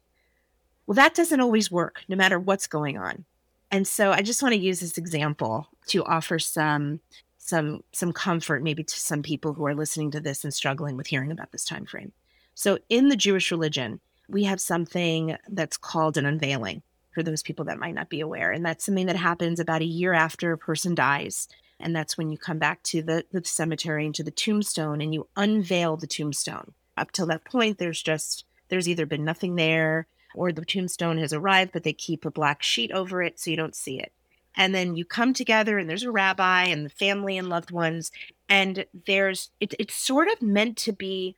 Well 0.86 0.94
that 0.94 1.14
doesn't 1.14 1.40
always 1.40 1.70
work 1.70 2.02
no 2.08 2.16
matter 2.16 2.38
what's 2.38 2.66
going 2.66 2.98
on. 2.98 3.24
And 3.70 3.86
so 3.86 4.12
i 4.12 4.22
just 4.22 4.42
want 4.42 4.54
to 4.54 4.60
use 4.60 4.80
this 4.80 4.98
example 4.98 5.68
to 5.88 6.04
offer 6.04 6.38
some 6.38 7.00
some 7.38 7.82
some 7.92 8.12
comfort 8.12 8.62
maybe 8.62 8.84
to 8.84 9.00
some 9.00 9.22
people 9.22 9.52
who 9.54 9.66
are 9.66 9.74
listening 9.74 10.10
to 10.12 10.20
this 10.20 10.44
and 10.44 10.54
struggling 10.54 10.96
with 10.96 11.06
hearing 11.06 11.32
about 11.32 11.52
this 11.52 11.64
time 11.64 11.86
frame. 11.86 12.12
So 12.54 12.78
in 12.88 13.08
the 13.08 13.16
jewish 13.16 13.50
religion 13.50 14.00
we 14.28 14.44
have 14.44 14.60
something 14.60 15.36
that's 15.48 15.76
called 15.76 16.16
an 16.16 16.24
unveiling 16.24 16.82
for 17.12 17.22
those 17.22 17.42
people 17.42 17.66
that 17.66 17.78
might 17.78 17.94
not 17.94 18.08
be 18.08 18.20
aware 18.20 18.52
and 18.52 18.64
that's 18.64 18.84
something 18.84 19.06
that 19.06 19.16
happens 19.16 19.60
about 19.60 19.82
a 19.82 19.86
year 19.86 20.12
after 20.12 20.52
a 20.52 20.58
person 20.58 20.94
dies 20.94 21.48
and 21.84 21.94
that's 21.94 22.16
when 22.16 22.30
you 22.30 22.38
come 22.38 22.58
back 22.58 22.82
to 22.84 23.02
the, 23.02 23.24
the 23.30 23.44
cemetery 23.44 24.06
and 24.06 24.14
to 24.14 24.24
the 24.24 24.30
tombstone 24.30 25.02
and 25.02 25.12
you 25.12 25.28
unveil 25.36 25.96
the 25.98 26.06
tombstone. 26.06 26.72
Up 26.96 27.12
till 27.12 27.26
that 27.26 27.44
point, 27.44 27.76
there's 27.76 28.02
just, 28.02 28.46
there's 28.70 28.88
either 28.88 29.04
been 29.04 29.24
nothing 29.24 29.56
there 29.56 30.06
or 30.34 30.50
the 30.50 30.64
tombstone 30.64 31.18
has 31.18 31.34
arrived, 31.34 31.72
but 31.72 31.82
they 31.82 31.92
keep 31.92 32.24
a 32.24 32.30
black 32.30 32.62
sheet 32.62 32.90
over 32.90 33.22
it 33.22 33.38
so 33.38 33.50
you 33.50 33.56
don't 33.56 33.76
see 33.76 34.00
it. 34.00 34.12
And 34.56 34.74
then 34.74 34.96
you 34.96 35.04
come 35.04 35.34
together 35.34 35.78
and 35.78 35.88
there's 35.88 36.04
a 36.04 36.10
rabbi 36.10 36.64
and 36.64 36.86
the 36.86 36.90
family 36.90 37.36
and 37.36 37.50
loved 37.50 37.70
ones. 37.70 38.10
And 38.48 38.86
there's, 39.06 39.50
it, 39.60 39.74
it's 39.78 39.94
sort 39.94 40.28
of 40.28 40.40
meant 40.40 40.78
to 40.78 40.92
be 40.92 41.36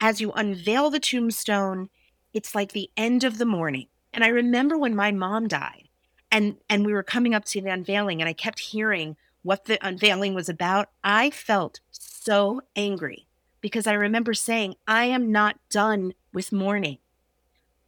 as 0.00 0.20
you 0.20 0.32
unveil 0.32 0.88
the 0.88 1.00
tombstone, 1.00 1.90
it's 2.32 2.54
like 2.54 2.72
the 2.72 2.90
end 2.96 3.22
of 3.22 3.36
the 3.36 3.46
mourning. 3.46 3.88
And 4.14 4.24
I 4.24 4.28
remember 4.28 4.78
when 4.78 4.96
my 4.96 5.12
mom 5.12 5.46
died 5.46 5.88
and 6.30 6.56
and 6.68 6.84
we 6.84 6.92
were 6.92 7.02
coming 7.02 7.34
up 7.34 7.44
to 7.46 7.60
the 7.60 7.70
unveiling 7.70 8.20
and 8.20 8.28
I 8.28 8.32
kept 8.32 8.58
hearing 8.58 9.16
what 9.44 9.66
the 9.66 9.78
unveiling 9.86 10.34
was 10.34 10.48
about, 10.48 10.88
I 11.04 11.30
felt 11.30 11.80
so 11.92 12.62
angry 12.74 13.28
because 13.60 13.86
I 13.86 13.92
remember 13.92 14.34
saying, 14.34 14.74
I 14.88 15.04
am 15.04 15.30
not 15.30 15.56
done 15.70 16.14
with 16.32 16.50
mourning. 16.50 16.98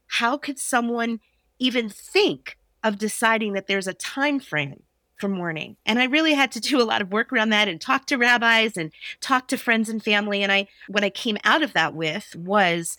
How 0.06 0.36
could 0.36 0.58
someone 0.58 1.18
even 1.58 1.88
think 1.88 2.58
of 2.84 2.98
deciding 2.98 3.54
that 3.54 3.66
there's 3.66 3.88
a 3.88 3.94
time 3.94 4.38
frame 4.38 4.82
for 5.18 5.28
mourning? 5.28 5.76
And 5.86 5.98
I 5.98 6.04
really 6.04 6.34
had 6.34 6.52
to 6.52 6.60
do 6.68 6.80
a 6.80 6.84
lot 6.84 7.02
of 7.02 7.10
work 7.10 7.32
around 7.32 7.48
that 7.50 7.68
and 7.68 7.80
talk 7.80 8.06
to 8.06 8.18
rabbis 8.18 8.76
and 8.76 8.92
talk 9.20 9.48
to 9.48 9.56
friends 9.56 9.88
and 9.88 10.04
family. 10.04 10.42
And 10.42 10.52
I 10.52 10.68
what 10.88 11.04
I 11.04 11.10
came 11.10 11.38
out 11.42 11.62
of 11.62 11.72
that 11.72 11.94
with 11.94 12.36
was 12.36 12.98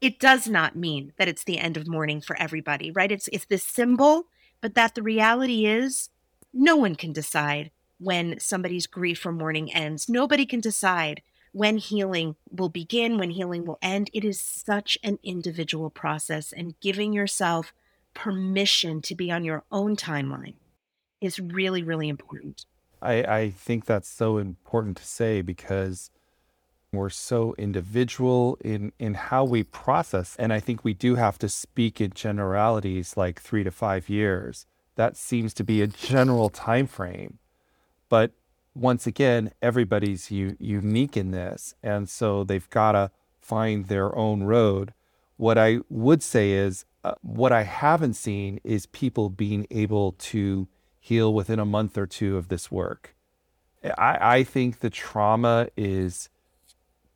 it 0.00 0.18
does 0.20 0.48
not 0.48 0.76
mean 0.76 1.12
that 1.18 1.28
it's 1.28 1.44
the 1.44 1.58
end 1.58 1.76
of 1.76 1.88
mourning 1.88 2.20
for 2.20 2.40
everybody, 2.40 2.92
right? 2.92 3.10
It's 3.10 3.28
it's 3.32 3.46
this 3.46 3.64
symbol, 3.64 4.26
but 4.60 4.74
that 4.74 4.94
the 4.94 5.02
reality 5.02 5.66
is 5.66 6.08
no 6.52 6.76
one 6.76 6.94
can 6.94 7.12
decide 7.12 7.70
when 8.00 8.40
somebody's 8.40 8.86
grief 8.86 9.24
or 9.24 9.32
mourning 9.32 9.72
ends. 9.72 10.08
Nobody 10.08 10.46
can 10.46 10.60
decide 10.60 11.22
when 11.52 11.78
healing 11.78 12.36
will 12.50 12.68
begin, 12.68 13.18
when 13.18 13.30
healing 13.30 13.64
will 13.64 13.78
end. 13.82 14.10
It 14.12 14.24
is 14.24 14.40
such 14.40 14.98
an 15.04 15.18
individual 15.22 15.90
process, 15.90 16.52
and 16.52 16.78
giving 16.80 17.12
yourself 17.12 17.72
permission 18.14 19.02
to 19.02 19.14
be 19.14 19.30
on 19.30 19.44
your 19.44 19.64
own 19.70 19.96
timeline 19.96 20.54
is 21.20 21.38
really, 21.38 21.82
really 21.82 22.08
important. 22.08 22.64
I, 23.02 23.22
I 23.22 23.50
think 23.50 23.84
that's 23.84 24.08
so 24.08 24.38
important 24.38 24.96
to 24.96 25.04
say 25.04 25.42
because 25.42 26.10
we're 26.92 27.10
so 27.10 27.54
individual 27.56 28.58
in, 28.62 28.92
in 28.98 29.14
how 29.14 29.44
we 29.44 29.62
process. 29.62 30.36
And 30.38 30.52
I 30.52 30.60
think 30.60 30.84
we 30.84 30.94
do 30.94 31.14
have 31.16 31.38
to 31.38 31.48
speak 31.48 32.00
in 32.00 32.12
generalities 32.14 33.16
like 33.16 33.40
three 33.40 33.64
to 33.64 33.70
five 33.70 34.08
years. 34.08 34.66
That 34.96 35.16
seems 35.16 35.54
to 35.54 35.64
be 35.64 35.82
a 35.82 35.86
general 35.86 36.48
time 36.48 36.86
frame. 36.86 37.38
But 38.10 38.32
once 38.74 39.06
again, 39.06 39.52
everybody's 39.62 40.30
u- 40.30 40.56
unique 40.60 41.16
in 41.16 41.30
this. 41.30 41.74
And 41.82 42.10
so 42.10 42.44
they've 42.44 42.68
got 42.68 42.92
to 42.92 43.10
find 43.40 43.86
their 43.86 44.14
own 44.14 44.42
road. 44.42 44.92
What 45.38 45.56
I 45.56 45.78
would 45.88 46.22
say 46.22 46.52
is, 46.52 46.84
uh, 47.02 47.14
what 47.22 47.52
I 47.52 47.62
haven't 47.62 48.14
seen 48.14 48.60
is 48.62 48.84
people 48.84 49.30
being 49.30 49.66
able 49.70 50.12
to 50.12 50.68
heal 50.98 51.32
within 51.32 51.58
a 51.58 51.64
month 51.64 51.96
or 51.96 52.06
two 52.06 52.36
of 52.36 52.48
this 52.48 52.70
work. 52.70 53.14
I, 53.82 54.18
I 54.20 54.44
think 54.44 54.80
the 54.80 54.90
trauma 54.90 55.68
is 55.78 56.28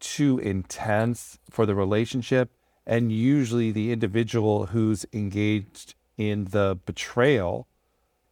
too 0.01 0.39
intense 0.39 1.39
for 1.51 1.67
the 1.67 1.75
relationship. 1.75 2.51
And 2.87 3.13
usually 3.13 3.71
the 3.71 3.93
individual 3.93 4.67
who's 4.67 5.07
engaged 5.13 5.95
in 6.17 6.47
the 6.47 6.79
betrayal 6.87 7.67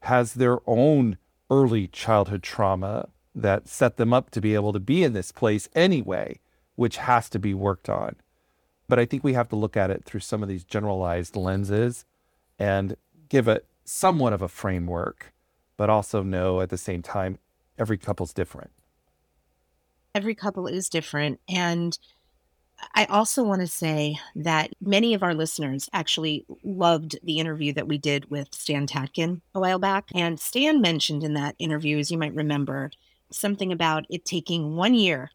has 0.00 0.34
their 0.34 0.58
own 0.66 1.18
early 1.52 1.86
childhood 1.86 2.42
trauma 2.42 3.10
that 3.34 3.68
set 3.68 3.98
them 3.98 4.12
up 4.12 4.30
to 4.30 4.40
be 4.40 4.54
able 4.54 4.72
to 4.72 4.80
be 4.80 5.04
in 5.04 5.12
this 5.12 5.30
place 5.30 5.68
anyway, 5.74 6.40
which 6.76 6.96
has 6.96 7.28
to 7.28 7.38
be 7.38 7.52
worked 7.52 7.90
on. 7.90 8.16
But 8.88 8.98
I 8.98 9.04
think 9.04 9.22
we 9.22 9.34
have 9.34 9.50
to 9.50 9.56
look 9.56 9.76
at 9.76 9.90
it 9.90 10.02
through 10.04 10.20
some 10.20 10.42
of 10.42 10.48
these 10.48 10.64
generalized 10.64 11.36
lenses 11.36 12.06
and 12.58 12.96
give 13.28 13.48
it 13.48 13.66
somewhat 13.84 14.32
of 14.32 14.40
a 14.40 14.48
framework, 14.48 15.34
but 15.76 15.90
also 15.90 16.22
know 16.22 16.62
at 16.62 16.70
the 16.70 16.78
same 16.78 17.02
time 17.02 17.38
every 17.78 17.98
couple's 17.98 18.32
different. 18.32 18.70
Every 20.14 20.34
couple 20.34 20.66
is 20.66 20.88
different. 20.88 21.38
And 21.48 21.98
I 22.94 23.04
also 23.06 23.42
want 23.42 23.60
to 23.60 23.66
say 23.66 24.18
that 24.34 24.72
many 24.80 25.14
of 25.14 25.22
our 25.22 25.34
listeners 25.34 25.88
actually 25.92 26.44
loved 26.64 27.18
the 27.22 27.38
interview 27.38 27.72
that 27.74 27.88
we 27.88 27.98
did 27.98 28.30
with 28.30 28.54
Stan 28.54 28.86
Tatkin 28.86 29.40
a 29.54 29.60
while 29.60 29.78
back. 29.78 30.08
And 30.14 30.40
Stan 30.40 30.80
mentioned 30.80 31.22
in 31.22 31.34
that 31.34 31.54
interview, 31.58 31.98
as 31.98 32.10
you 32.10 32.18
might 32.18 32.34
remember, 32.34 32.90
something 33.30 33.72
about 33.72 34.06
it 34.10 34.24
taking 34.24 34.76
one 34.76 34.94
year. 34.94 35.30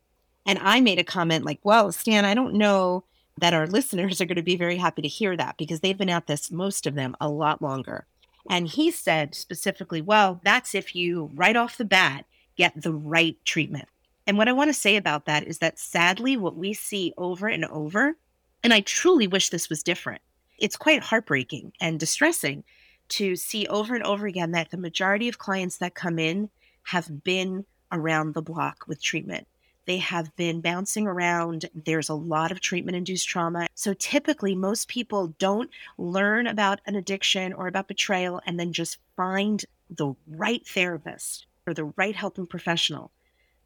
And 0.45 0.59
I 0.61 0.79
made 0.79 0.99
a 0.99 1.03
comment 1.03 1.45
like, 1.45 1.59
well, 1.63 1.91
Stan, 1.91 2.25
I 2.25 2.33
don't 2.33 2.53
know 2.53 3.05
that 3.39 3.53
our 3.53 3.67
listeners 3.67 4.19
are 4.19 4.25
going 4.25 4.35
to 4.35 4.43
be 4.43 4.57
very 4.57 4.77
happy 4.77 5.01
to 5.01 5.07
hear 5.07 5.35
that 5.37 5.57
because 5.57 5.79
they've 5.79 5.97
been 5.97 6.09
at 6.09 6.27
this, 6.27 6.51
most 6.51 6.85
of 6.85 6.95
them, 6.95 7.15
a 7.19 7.29
lot 7.29 7.61
longer. 7.61 8.05
And 8.49 8.67
he 8.67 8.91
said 8.91 9.35
specifically, 9.35 10.01
well, 10.01 10.39
that's 10.43 10.73
if 10.73 10.95
you 10.95 11.31
right 11.33 11.55
off 11.55 11.77
the 11.77 11.85
bat 11.85 12.25
get 12.55 12.81
the 12.81 12.93
right 12.93 13.37
treatment. 13.45 13.87
And 14.27 14.37
what 14.37 14.49
I 14.49 14.53
want 14.53 14.67
to 14.67 14.73
say 14.73 14.97
about 14.97 15.25
that 15.25 15.47
is 15.47 15.59
that 15.59 15.79
sadly, 15.79 16.35
what 16.35 16.57
we 16.57 16.73
see 16.73 17.13
over 17.17 17.47
and 17.47 17.63
over, 17.63 18.17
and 18.61 18.73
I 18.73 18.81
truly 18.81 19.25
wish 19.25 19.49
this 19.49 19.69
was 19.69 19.81
different, 19.81 20.21
it's 20.57 20.75
quite 20.75 21.01
heartbreaking 21.01 21.71
and 21.79 21.97
distressing 21.97 22.65
to 23.09 23.37
see 23.37 23.65
over 23.67 23.95
and 23.95 24.03
over 24.03 24.27
again 24.27 24.51
that 24.51 24.69
the 24.69 24.77
majority 24.77 25.29
of 25.29 25.37
clients 25.37 25.77
that 25.77 25.95
come 25.95 26.19
in 26.19 26.49
have 26.83 27.23
been 27.23 27.65
around 27.89 28.33
the 28.33 28.41
block 28.41 28.83
with 28.85 29.01
treatment. 29.01 29.47
They 29.85 29.97
have 29.99 30.35
been 30.35 30.59
bouncing 30.59 31.07
around. 31.07 31.69
There's 31.73 32.09
a 32.09 32.13
lot 32.13 32.51
of 32.51 32.59
treatment 32.59 32.97
induced 32.97 33.29
trauma. 33.29 33.67
So 33.75 33.93
typically, 33.93 34.55
most 34.55 34.89
people 34.89 35.27
don't 35.39 35.69
learn 35.97 36.47
about 36.47 36.81
an 36.85 36.95
addiction 36.95 37.53
or 37.53 37.67
about 37.67 37.87
betrayal 37.87 38.41
and 38.45 38.59
then 38.59 38.73
just 38.73 38.97
find 39.15 39.63
the 39.89 40.13
right 40.27 40.67
therapist 40.67 41.45
or 41.65 41.73
the 41.73 41.85
right 41.95 42.15
helping 42.17 42.45
professional 42.45 43.11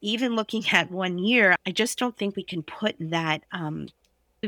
even 0.01 0.35
looking 0.35 0.63
at 0.71 0.91
one 0.91 1.17
year, 1.17 1.55
I 1.65 1.71
just 1.71 1.97
don't 1.97 2.17
think 2.17 2.35
we 2.35 2.43
can 2.43 2.63
put 2.63 2.95
that. 2.99 3.43
Um, 3.51 3.87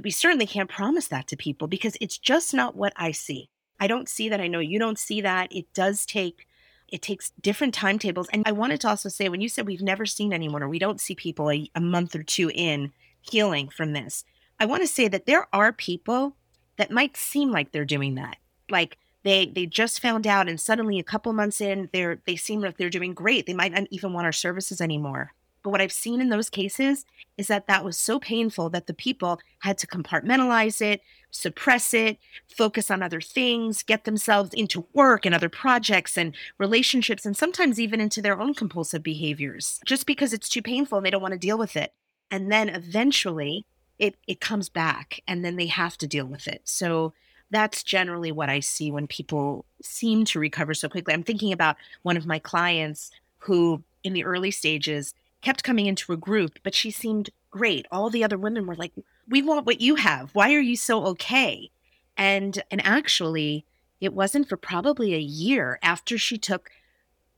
we 0.03 0.11
certainly 0.11 0.47
can't 0.47 0.69
promise 0.69 1.07
that 1.07 1.27
to 1.27 1.37
people 1.37 1.67
because 1.67 1.95
it's 2.01 2.17
just 2.17 2.53
not 2.53 2.75
what 2.75 2.93
I 2.95 3.11
see. 3.11 3.49
I 3.79 3.87
don't 3.87 4.09
see 4.09 4.29
that. 4.29 4.41
I 4.41 4.47
know 4.47 4.59
you 4.59 4.79
don't 4.79 4.99
see 4.99 5.21
that. 5.21 5.53
It 5.55 5.71
does 5.73 6.05
take 6.05 6.47
it 6.89 7.01
takes 7.01 7.31
different 7.41 7.73
timetables. 7.73 8.27
And 8.31 8.43
I 8.45 8.51
wanted 8.51 8.79
to 8.81 8.89
also 8.89 9.09
say 9.09 9.27
when 9.27 9.41
you 9.41 9.49
said 9.49 9.65
we've 9.65 9.81
never 9.81 10.05
seen 10.05 10.31
anyone 10.31 10.61
or 10.61 10.69
we 10.69 10.77
don't 10.77 11.01
see 11.01 11.15
people 11.15 11.49
a, 11.49 11.67
a 11.73 11.81
month 11.81 12.15
or 12.15 12.21
two 12.21 12.51
in 12.53 12.91
healing 13.21 13.69
from 13.69 13.93
this, 13.93 14.23
I 14.59 14.65
want 14.65 14.83
to 14.83 14.87
say 14.87 15.07
that 15.07 15.25
there 15.25 15.47
are 15.51 15.73
people 15.73 16.35
that 16.77 16.91
might 16.91 17.17
seem 17.17 17.49
like 17.51 17.71
they're 17.71 17.83
doing 17.83 18.15
that. 18.15 18.37
Like 18.69 18.97
they 19.23 19.47
they 19.47 19.65
just 19.65 20.01
found 20.01 20.27
out 20.27 20.47
and 20.47 20.59
suddenly 20.59 20.99
a 20.99 21.03
couple 21.03 21.33
months 21.33 21.61
in 21.61 21.89
they're 21.93 22.21
they 22.25 22.35
seem 22.35 22.61
like 22.61 22.77
they're 22.77 22.89
doing 22.89 23.13
great. 23.13 23.47
They 23.47 23.53
might 23.53 23.71
not 23.71 23.87
even 23.89 24.13
want 24.13 24.25
our 24.25 24.31
services 24.31 24.79
anymore. 24.79 25.33
But 25.63 25.69
what 25.69 25.81
I've 25.81 25.93
seen 25.93 26.21
in 26.21 26.29
those 26.29 26.49
cases 26.49 27.05
is 27.37 27.47
that 27.47 27.67
that 27.67 27.85
was 27.85 27.97
so 27.97 28.19
painful 28.19 28.69
that 28.69 28.85
the 28.85 28.93
people 28.93 29.39
had 29.59 29.77
to 29.79 29.87
compartmentalize 29.87 30.81
it, 30.81 31.01
suppress 31.31 31.93
it, 31.93 32.17
focus 32.47 32.91
on 32.91 33.01
other 33.01 33.21
things, 33.21 33.81
get 33.81 34.03
themselves 34.03 34.53
into 34.53 34.85
work 34.93 35.25
and 35.25 35.33
other 35.33 35.49
projects 35.49 36.17
and 36.17 36.35
relationships, 36.57 37.25
and 37.25 37.35
sometimes 37.35 37.79
even 37.79 38.01
into 38.01 38.21
their 38.21 38.39
own 38.39 38.53
compulsive 38.53 39.01
behaviors 39.01 39.79
just 39.85 40.05
because 40.05 40.33
it's 40.33 40.49
too 40.49 40.61
painful 40.61 40.97
and 40.97 41.05
they 41.05 41.09
don't 41.09 41.21
want 41.21 41.33
to 41.33 41.39
deal 41.39 41.57
with 41.57 41.75
it. 41.75 41.93
And 42.29 42.51
then 42.51 42.69
eventually 42.69 43.65
it, 43.99 44.15
it 44.27 44.41
comes 44.41 44.69
back 44.69 45.21
and 45.27 45.43
then 45.43 45.55
they 45.55 45.67
have 45.67 45.97
to 45.99 46.07
deal 46.07 46.25
with 46.25 46.47
it. 46.47 46.61
So 46.65 47.13
that's 47.51 47.83
generally 47.83 48.31
what 48.31 48.49
I 48.49 48.59
see 48.59 48.91
when 48.91 49.07
people 49.07 49.65
seem 49.81 50.25
to 50.25 50.39
recover 50.39 50.73
so 50.73 50.89
quickly. 50.89 51.13
I'm 51.13 51.23
thinking 51.23 51.53
about 51.53 51.77
one 52.01 52.17
of 52.17 52.25
my 52.25 52.39
clients 52.39 53.11
who, 53.37 53.83
in 54.03 54.13
the 54.13 54.23
early 54.23 54.49
stages, 54.51 55.13
kept 55.43 55.63
coming 55.63 55.85
into 55.85 56.13
a 56.13 56.17
group, 56.17 56.57
but 56.63 56.73
she 56.73 56.89
seemed 56.89 57.29
great. 57.51 57.85
All 57.91 58.09
the 58.09 58.23
other 58.23 58.37
women 58.37 58.65
were 58.65 58.75
like, 58.75 58.93
"We 59.27 59.41
want 59.41 59.65
what 59.65 59.81
you 59.81 59.95
have. 59.95 60.31
Why 60.33 60.53
are 60.53 60.59
you 60.59 60.75
so 60.75 61.05
okay?" 61.07 61.69
And 62.17 62.63
and 62.71 62.83
actually, 62.85 63.65
it 63.99 64.13
wasn't 64.13 64.49
for 64.49 64.57
probably 64.57 65.13
a 65.13 65.19
year 65.19 65.79
after 65.83 66.17
she 66.17 66.37
took 66.37 66.71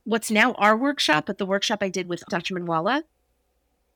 what's 0.03 0.31
now 0.31 0.53
our 0.53 0.77
workshop, 0.77 1.25
but 1.25 1.38
the 1.38 1.45
workshop 1.45 1.79
I 1.81 1.89
did 1.89 2.07
with 2.07 2.24
Dr. 2.29 2.53
Minwalla, 2.53 3.03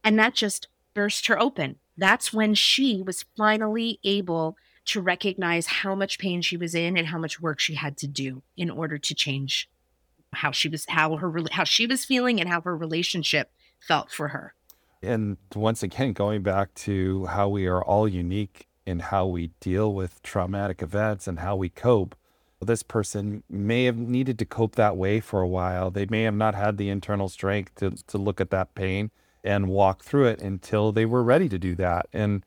and 0.03 0.17
that 0.19 0.33
just 0.33 0.67
burst 0.93 1.27
her 1.27 1.39
open. 1.39 1.77
That's 1.97 2.33
when 2.33 2.55
she 2.55 3.01
was 3.01 3.25
finally 3.37 3.99
able 4.03 4.57
to 4.85 5.01
recognize 5.01 5.67
how 5.67 5.93
much 5.93 6.17
pain 6.17 6.41
she 6.41 6.57
was 6.57 6.73
in 6.73 6.97
and 6.97 7.07
how 7.07 7.19
much 7.19 7.39
work 7.39 7.59
she 7.59 7.75
had 7.75 7.95
to 7.97 8.07
do 8.07 8.41
in 8.57 8.71
order 8.71 8.97
to 8.97 9.13
change 9.13 9.69
how 10.33 10.51
she 10.51 10.69
was 10.69 10.85
how 10.89 11.17
her 11.17 11.31
how 11.51 11.63
she 11.63 11.85
was 11.85 12.05
feeling 12.05 12.39
and 12.39 12.49
how 12.49 12.61
her 12.61 12.75
relationship 12.75 13.51
felt 13.79 14.11
for 14.11 14.29
her. 14.29 14.53
And 15.01 15.37
once 15.55 15.81
again, 15.83 16.13
going 16.13 16.43
back 16.43 16.73
to 16.75 17.25
how 17.27 17.47
we 17.49 17.67
are 17.67 17.83
all 17.83 18.07
unique 18.07 18.67
in 18.85 18.99
how 18.99 19.25
we 19.27 19.51
deal 19.59 19.93
with 19.93 20.21
traumatic 20.23 20.81
events 20.81 21.27
and 21.27 21.39
how 21.39 21.55
we 21.55 21.69
cope. 21.69 22.15
This 22.61 22.83
person 22.83 23.43
may 23.49 23.85
have 23.85 23.97
needed 23.97 24.37
to 24.39 24.45
cope 24.45 24.75
that 24.75 24.97
way 24.97 25.21
for 25.21 25.41
a 25.41 25.47
while. 25.47 25.91
They 25.91 26.05
may 26.09 26.23
have 26.23 26.33
not 26.33 26.55
had 26.55 26.77
the 26.77 26.89
internal 26.89 27.29
strength 27.29 27.75
to, 27.75 27.91
to 28.07 28.17
look 28.17 28.41
at 28.41 28.49
that 28.49 28.75
pain 28.75 29.11
and 29.43 29.69
walk 29.69 30.03
through 30.03 30.25
it 30.25 30.41
until 30.41 30.91
they 30.91 31.05
were 31.05 31.23
ready 31.23 31.47
to 31.47 31.57
do 31.57 31.75
that. 31.75 32.07
And 32.11 32.43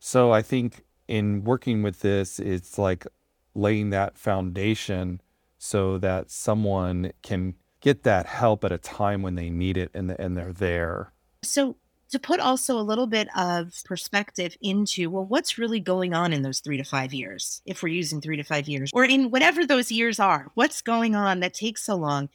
so 0.00 0.32
I 0.32 0.42
think 0.42 0.84
in 1.06 1.44
working 1.44 1.82
with 1.82 2.00
this, 2.00 2.40
it's 2.40 2.78
like 2.78 3.06
laying 3.54 3.90
that 3.90 4.18
foundation 4.18 5.20
so 5.58 5.98
that 5.98 6.30
someone 6.30 7.12
can 7.22 7.54
get 7.86 8.02
that 8.02 8.26
help 8.26 8.64
at 8.64 8.72
a 8.72 8.78
time 8.78 9.22
when 9.22 9.34
they 9.34 9.48
need 9.48 9.76
it 9.76 9.90
and, 9.94 10.10
and 10.10 10.36
they're 10.36 10.52
there. 10.52 11.12
So, 11.42 11.76
to 12.10 12.18
put 12.20 12.38
also 12.38 12.78
a 12.78 12.82
little 12.82 13.08
bit 13.08 13.28
of 13.36 13.72
perspective 13.84 14.56
into, 14.60 15.10
well, 15.10 15.24
what's 15.24 15.58
really 15.58 15.80
going 15.80 16.14
on 16.14 16.32
in 16.32 16.42
those 16.42 16.60
three 16.60 16.76
to 16.76 16.84
five 16.84 17.12
years, 17.12 17.62
if 17.66 17.82
we're 17.82 17.88
using 17.88 18.20
three 18.20 18.36
to 18.36 18.44
five 18.44 18.68
years, 18.68 18.90
or 18.94 19.04
in 19.04 19.30
whatever 19.30 19.66
those 19.66 19.90
years 19.90 20.20
are, 20.20 20.52
what's 20.54 20.82
going 20.82 21.16
on 21.16 21.40
that 21.40 21.52
takes 21.52 21.84
so 21.84 21.96
long? 21.96 22.28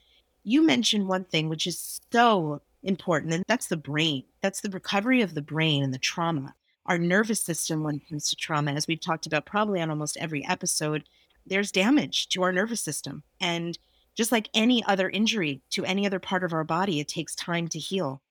you 0.44 0.66
mentioned 0.66 1.08
one 1.08 1.24
thing 1.24 1.50
which 1.50 1.68
is 1.68 2.02
so 2.12 2.62
important, 2.84 3.34
and 3.34 3.44
that's 3.48 3.68
the 3.68 3.78
brain. 3.78 4.24
That's 4.42 4.62
the 4.62 4.70
recovery 4.70 5.22
of 5.22 5.34
the 5.34 5.42
brain 5.42 5.84
and 5.84 5.94
the 5.94 6.00
trauma. 6.00 6.56
Our 6.86 6.98
nervous 6.98 7.42
system, 7.42 7.84
when 7.84 7.96
it 7.96 8.10
comes 8.10 8.30
to 8.30 8.36
trauma, 8.36 8.72
as 8.72 8.88
we've 8.88 9.00
talked 9.00 9.28
about 9.28 9.46
probably 9.46 9.82
on 9.82 9.90
almost 9.90 10.18
every 10.18 10.46
episode, 10.46 11.04
there's 11.46 11.72
damage 11.72 12.28
to 12.30 12.42
our 12.44 12.52
nervous 12.52 12.82
system. 12.82 13.24
And 13.40 13.78
just 14.22 14.32
like 14.32 14.50
any 14.54 14.84
other 14.84 15.10
injury 15.10 15.64
to 15.72 15.84
any 15.84 16.06
other 16.06 16.20
part 16.20 16.44
of 16.44 16.54
our 16.54 16.64
body, 16.64 17.00
it 17.00 17.08
takes 17.08 17.34
time 17.34 17.68
to 17.68 17.80
heal. 17.80 18.22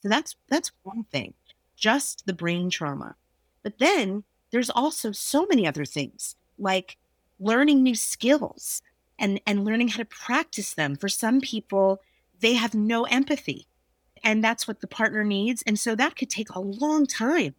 So 0.00 0.08
that's 0.08 0.36
that's 0.48 0.72
one 0.84 1.04
thing, 1.12 1.34
just 1.76 2.24
the 2.24 2.32
brain 2.32 2.70
trauma. 2.70 3.14
But 3.62 3.78
then 3.78 4.24
there's 4.52 4.70
also 4.70 5.12
so 5.12 5.44
many 5.44 5.66
other 5.66 5.84
things 5.84 6.34
like 6.56 6.96
learning 7.38 7.82
new 7.82 7.94
skills 7.94 8.80
and 9.18 9.38
and 9.46 9.66
learning 9.66 9.88
how 9.88 9.98
to 9.98 10.06
practice 10.06 10.72
them. 10.72 10.96
For 10.96 11.10
some 11.10 11.42
people, 11.42 12.00
they 12.40 12.54
have 12.54 12.72
no 12.72 13.04
empathy. 13.04 13.66
And 14.22 14.42
that's 14.42 14.66
what 14.66 14.80
the 14.80 14.86
partner 14.86 15.24
needs. 15.24 15.62
And 15.66 15.78
so 15.78 15.94
that 15.94 16.16
could 16.16 16.30
take 16.30 16.48
a 16.48 16.58
long 16.58 17.06
time. 17.06 17.54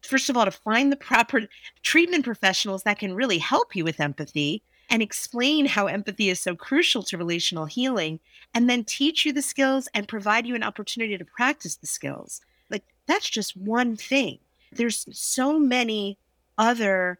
First 0.00 0.30
of 0.30 0.36
all, 0.38 0.46
to 0.46 0.50
find 0.50 0.90
the 0.90 0.96
proper 0.96 1.42
treatment 1.82 2.24
professionals 2.24 2.84
that 2.84 2.98
can 2.98 3.12
really 3.14 3.36
help 3.36 3.76
you 3.76 3.84
with 3.84 4.00
empathy 4.00 4.62
and 4.90 5.02
explain 5.02 5.66
how 5.66 5.86
empathy 5.86 6.28
is 6.30 6.40
so 6.40 6.54
crucial 6.56 7.02
to 7.04 7.18
relational 7.18 7.66
healing, 7.66 8.20
and 8.54 8.68
then 8.70 8.84
teach 8.84 9.26
you 9.26 9.32
the 9.32 9.42
skills 9.42 9.88
and 9.92 10.08
provide 10.08 10.46
you 10.46 10.54
an 10.54 10.62
opportunity 10.62 11.16
to 11.18 11.24
practice 11.24 11.76
the 11.76 11.86
skills. 11.86 12.40
Like 12.70 12.84
that's 13.06 13.28
just 13.28 13.56
one 13.56 13.96
thing. 13.96 14.38
There's 14.72 15.06
so 15.12 15.58
many 15.58 16.18
other 16.56 17.18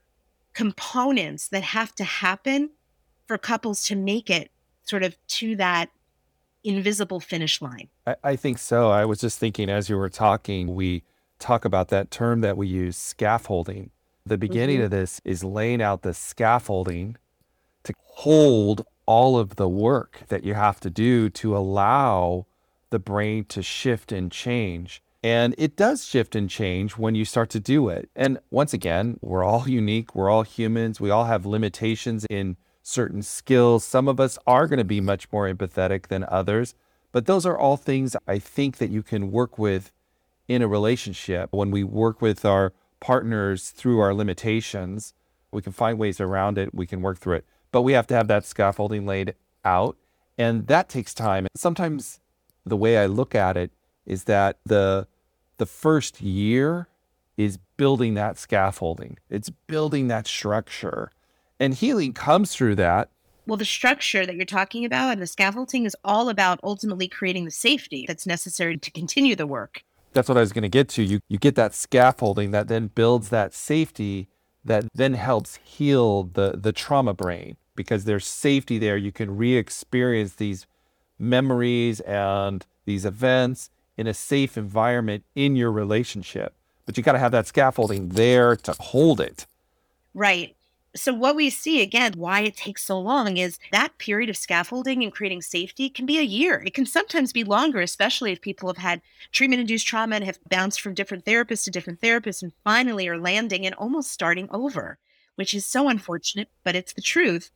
components 0.55 1.49
that 1.49 1.63
have 1.63 1.95
to 1.95 2.05
happen 2.05 2.71
for 3.27 3.39
couples 3.39 3.83
to 3.85 3.95
make 3.97 4.29
it 4.31 4.51
sort 4.83 5.03
of 5.03 5.17
to 5.29 5.55
that 5.57 5.91
invisible 6.65 7.21
finish 7.21 7.63
line. 7.63 7.89
I, 8.07 8.17
I 8.25 8.37
think 8.37 8.59
so. 8.59 8.91
I 8.91 9.05
was 9.05 9.21
just 9.21 9.39
thinking 9.39 9.71
as 9.71 9.89
you 9.89 9.97
were 9.97 10.09
talking, 10.09 10.75
we 10.75 11.05
talk 11.39 11.65
about 11.65 11.89
that 11.89 12.11
term 12.11 12.41
that 12.41 12.57
we 12.57 12.67
use, 12.67 12.97
scaffolding. 12.97 13.91
The 14.27 14.37
beginning 14.39 14.81
Mhm. 14.81 14.85
of 14.87 14.91
this 14.91 15.21
is 15.25 15.45
laying 15.45 15.81
out 15.81 16.03
the 16.03 16.13
scaffolding 16.13 17.17
to 17.85 17.93
hold 18.05 18.87
all 19.07 19.39
of 19.39 19.57
the 19.57 19.69
work 19.69 20.23
that 20.29 20.45
you 20.45 20.55
have 20.55 20.81
to 20.81 20.91
do 20.91 21.31
to 21.31 21.57
allow 21.57 22.47
the 22.91 22.99
brain 22.99 23.45
to 23.47 23.63
shift 23.63 24.13
and 24.13 24.31
change. 24.31 25.03
And 25.23 25.55
it 25.59 25.77
does 25.77 26.05
shift 26.05 26.37
and 26.37 26.49
change 26.49 26.97
when 26.97 27.15
you 27.15 27.25
start 27.25 27.51
to 27.51 27.61
do 27.61 27.89
it. 27.89 28.09
And 28.15 28.39
once 28.51 28.73
again, 28.73 29.19
we're 29.21 29.43
all 29.43 29.69
unique. 29.69 30.15
We're 30.15 30.31
all 30.31 30.43
humans. 30.43 31.01
We 31.01 31.11
all 31.11 31.25
have 31.25 31.45
limitations 31.45 32.25
in 32.31 32.57
certain 32.83 33.23
skills. 33.23 33.85
Some 33.85 34.09
of 34.09 34.21
us 34.21 34.39
are 34.47 34.67
going 34.67 34.79
to 34.79 34.85
be 34.85 35.01
much 35.01 35.31
more 35.33 35.53
empathetic 35.53 36.07
than 36.07 36.25
others. 36.29 36.75
But 37.11 37.27
those 37.27 37.45
are 37.47 37.59
all 37.59 37.77
things 37.77 38.15
I 38.27 38.39
think 38.39 38.79
that 38.79 38.91
you 38.91 39.03
can 39.03 39.33
work 39.33 39.59
with 39.59 39.91
in 40.47 40.63
a 40.63 40.69
relationship. 40.69 41.49
When 41.53 41.71
we 41.71 41.83
work 41.83 42.23
with 42.23 42.45
our 42.45 42.73
partners 43.01 43.71
through 43.71 44.01
our 44.01 44.15
limitations, 44.15 45.15
we 45.51 45.63
can 45.63 45.73
find 45.73 45.99
ways 45.99 46.21
around 46.21 46.59
it. 46.59 46.75
We 46.75 46.87
can 46.87 47.03
work 47.03 47.19
through 47.19 47.37
it. 47.37 47.47
But 47.73 47.83
we 47.83 47.93
have 47.93 48.07
to 48.09 48.15
have 48.15 48.29
that 48.29 48.45
scaffolding 48.45 49.07
laid 49.07 49.35
out. 49.65 49.97
And 50.37 50.67
that 50.69 50.89
takes 50.89 51.13
time. 51.13 51.45
And 51.45 51.61
sometimes 51.61 52.21
the 52.65 52.77
way 52.77 52.99
I 52.99 53.07
look 53.07 53.35
at 53.35 53.57
it 53.57 53.73
is 54.07 54.25
that 54.25 54.59
the 54.65 55.07
the 55.59 55.67
first 55.67 56.21
year 56.21 56.89
is 57.37 57.59
building 57.77 58.15
that 58.15 58.39
scaffolding. 58.39 59.19
It's 59.29 59.51
building 59.51 60.09
that 60.09 60.27
structure. 60.27 61.11
And 61.59 61.75
healing 61.75 62.13
comes 62.13 62.55
through 62.55 62.77
that. 62.77 63.11
Well, 63.47 63.57
the 63.57 63.65
structure 63.65 64.27
that 64.27 64.37
you're 64.37 64.45
talking 64.45 64.85
about 64.85 65.13
and 65.13 65.23
the 65.23 65.27
scaffolding 65.27 65.85
is 65.85 65.97
all 66.05 66.29
about 66.29 66.61
ultimately 66.63 67.09
creating 67.09 67.45
the 67.45 67.51
safety 67.51 68.05
that's 68.07 68.27
necessary 68.27 68.77
to 68.77 68.91
continue 68.91 69.35
the 69.35 69.47
work. 69.47 69.83
That's 70.13 70.29
what 70.29 70.37
I 70.37 70.41
was 70.41 70.53
going 70.53 70.63
to 70.63 70.69
get 70.69 70.89
to. 70.91 71.03
You 71.03 71.21
you 71.29 71.39
get 71.39 71.55
that 71.55 71.75
scaffolding 71.75 72.51
that 72.51 72.69
then 72.69 72.89
builds 72.89 73.31
that 73.31 73.55
safety 73.55 74.29
that 74.65 74.87
then 74.95 75.15
helps 75.15 75.57
heal 75.57 76.25
the 76.25 76.53
the 76.57 76.73
trauma 76.73 77.15
brain 77.15 77.57
because 77.75 78.05
there's 78.05 78.27
safety 78.27 78.79
there. 78.79 78.97
You 78.97 79.13
can 79.13 79.37
re-experience 79.37 80.35
these 80.35 80.67
memories 81.19 82.01
and 82.01 82.67
these 82.85 83.05
events 83.05 83.71
in 83.97 84.07
a 84.07 84.15
safe 84.15 84.57
environment 84.57 85.25
in 85.35 85.57
your 85.57 85.71
relationship. 85.71 86.55
But 86.87 86.97
you 86.97 87.03
got 87.03 87.13
to 87.13 87.19
have 87.19 87.33
that 87.33 87.47
scaffolding 87.47 88.11
there 88.11 88.57
to 88.57 88.75
hold 88.81 89.21
it. 89.21 89.47
Right. 90.15 90.57
So, 90.97 91.13
what 91.13 91.37
we 91.37 91.51
see 91.51 91.83
again, 91.83 92.15
why 92.17 92.41
it 92.41 92.57
takes 92.57 92.83
so 92.85 92.99
long 92.99 93.37
is 93.37 93.59
that 93.73 93.99
period 93.99 94.31
of 94.31 94.39
scaffolding 94.39 95.03
and 95.03 95.13
creating 95.13 95.43
safety 95.43 95.91
can 95.91 96.07
be 96.07 96.19
a 96.19 96.23
year. 96.23 96.63
It 96.65 96.73
can 96.73 96.87
sometimes 96.87 97.33
be 97.33 97.45
longer, 97.45 97.81
especially 97.81 98.33
if 98.33 98.41
people 98.41 98.69
have 98.69 98.79
had 98.79 99.03
treatment 99.31 99.61
induced 99.61 99.87
trauma 99.87 100.17
and 100.17 100.25
have 100.25 100.39
bounced 100.49 100.81
from 100.81 100.95
different 100.95 101.27
therapists 101.27 101.65
to 101.65 101.71
different 101.71 102.01
therapists 102.01 102.43
and 102.43 102.53
finally 102.65 103.07
are 103.07 103.19
landing 103.19 103.67
and 103.67 103.75
almost 103.75 104.11
starting 104.11 104.49
over, 104.51 104.99
which 105.37 105.53
is 105.53 105.67
so 105.67 105.89
unfortunate, 105.89 106.49
but 106.65 106.75
it's 106.75 106.95
the 106.95 107.03
truth. 107.03 107.51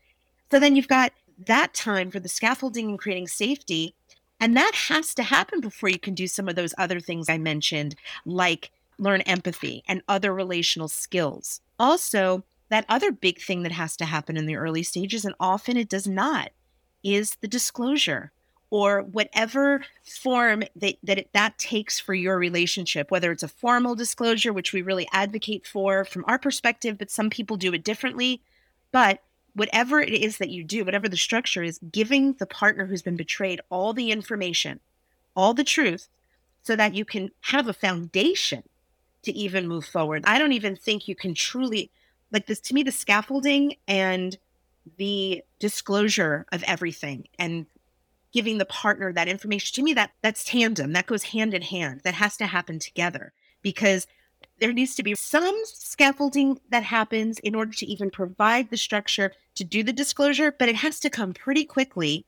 So, 0.50 0.58
then 0.60 0.76
you've 0.76 0.88
got 0.88 1.12
that 1.38 1.72
time 1.72 2.10
for 2.10 2.20
the 2.20 2.28
scaffolding 2.28 2.90
and 2.90 2.98
creating 2.98 3.28
safety. 3.28 3.94
And 4.40 4.56
that 4.56 4.74
has 4.88 5.14
to 5.14 5.22
happen 5.22 5.60
before 5.60 5.88
you 5.88 5.98
can 5.98 6.14
do 6.14 6.26
some 6.26 6.48
of 6.48 6.56
those 6.56 6.74
other 6.76 7.00
things 7.00 7.30
I 7.30 7.38
mentioned, 7.38 7.94
like 8.26 8.72
learn 8.98 9.22
empathy 9.22 9.82
and 9.88 10.02
other 10.06 10.34
relational 10.34 10.88
skills. 10.88 11.60
Also, 11.78 12.44
that 12.72 12.86
other 12.88 13.12
big 13.12 13.38
thing 13.38 13.64
that 13.64 13.72
has 13.72 13.98
to 13.98 14.06
happen 14.06 14.34
in 14.34 14.46
the 14.46 14.56
early 14.56 14.82
stages, 14.82 15.26
and 15.26 15.34
often 15.38 15.76
it 15.76 15.90
does 15.90 16.06
not, 16.06 16.50
is 17.04 17.36
the 17.42 17.46
disclosure 17.46 18.32
or 18.70 19.02
whatever 19.02 19.84
form 20.02 20.64
that 20.74 20.94
that, 21.02 21.18
it, 21.18 21.28
that 21.34 21.58
takes 21.58 22.00
for 22.00 22.14
your 22.14 22.38
relationship, 22.38 23.10
whether 23.10 23.30
it's 23.30 23.42
a 23.42 23.48
formal 23.48 23.94
disclosure, 23.94 24.54
which 24.54 24.72
we 24.72 24.80
really 24.80 25.06
advocate 25.12 25.66
for 25.66 26.06
from 26.06 26.24
our 26.26 26.38
perspective, 26.38 26.96
but 26.96 27.10
some 27.10 27.28
people 27.28 27.58
do 27.58 27.74
it 27.74 27.84
differently. 27.84 28.40
But 28.90 29.20
whatever 29.52 30.00
it 30.00 30.14
is 30.14 30.38
that 30.38 30.48
you 30.48 30.64
do, 30.64 30.82
whatever 30.82 31.10
the 31.10 31.16
structure 31.18 31.62
is, 31.62 31.78
giving 31.90 32.32
the 32.38 32.46
partner 32.46 32.86
who's 32.86 33.02
been 33.02 33.16
betrayed 33.16 33.60
all 33.68 33.92
the 33.92 34.10
information, 34.10 34.80
all 35.36 35.52
the 35.52 35.62
truth, 35.62 36.08
so 36.62 36.74
that 36.74 36.94
you 36.94 37.04
can 37.04 37.32
have 37.42 37.68
a 37.68 37.74
foundation 37.74 38.62
to 39.24 39.32
even 39.32 39.68
move 39.68 39.84
forward. 39.84 40.24
I 40.26 40.38
don't 40.38 40.52
even 40.54 40.74
think 40.74 41.06
you 41.06 41.14
can 41.14 41.34
truly 41.34 41.90
like 42.32 42.46
this 42.46 42.60
to 42.60 42.74
me 42.74 42.82
the 42.82 42.92
scaffolding 42.92 43.76
and 43.86 44.38
the 44.96 45.42
disclosure 45.58 46.46
of 46.52 46.62
everything 46.64 47.28
and 47.38 47.66
giving 48.32 48.58
the 48.58 48.64
partner 48.64 49.12
that 49.12 49.28
information 49.28 49.74
to 49.74 49.82
me 49.82 49.92
that 49.94 50.10
that's 50.22 50.44
tandem. 50.44 50.92
That 50.92 51.06
goes 51.06 51.24
hand 51.24 51.54
in 51.54 51.62
hand. 51.62 52.00
That 52.04 52.14
has 52.14 52.36
to 52.38 52.46
happen 52.46 52.78
together 52.78 53.32
because 53.60 54.06
there 54.58 54.72
needs 54.72 54.94
to 54.96 55.02
be 55.02 55.14
some 55.14 55.60
scaffolding 55.64 56.58
that 56.70 56.82
happens 56.82 57.38
in 57.40 57.54
order 57.54 57.72
to 57.72 57.86
even 57.86 58.10
provide 58.10 58.70
the 58.70 58.76
structure 58.76 59.32
to 59.54 59.64
do 59.64 59.82
the 59.82 59.92
disclosure 59.92 60.54
but 60.58 60.68
it 60.68 60.76
has 60.76 60.98
to 61.00 61.10
come 61.10 61.32
pretty 61.32 61.64
quickly. 61.64 62.24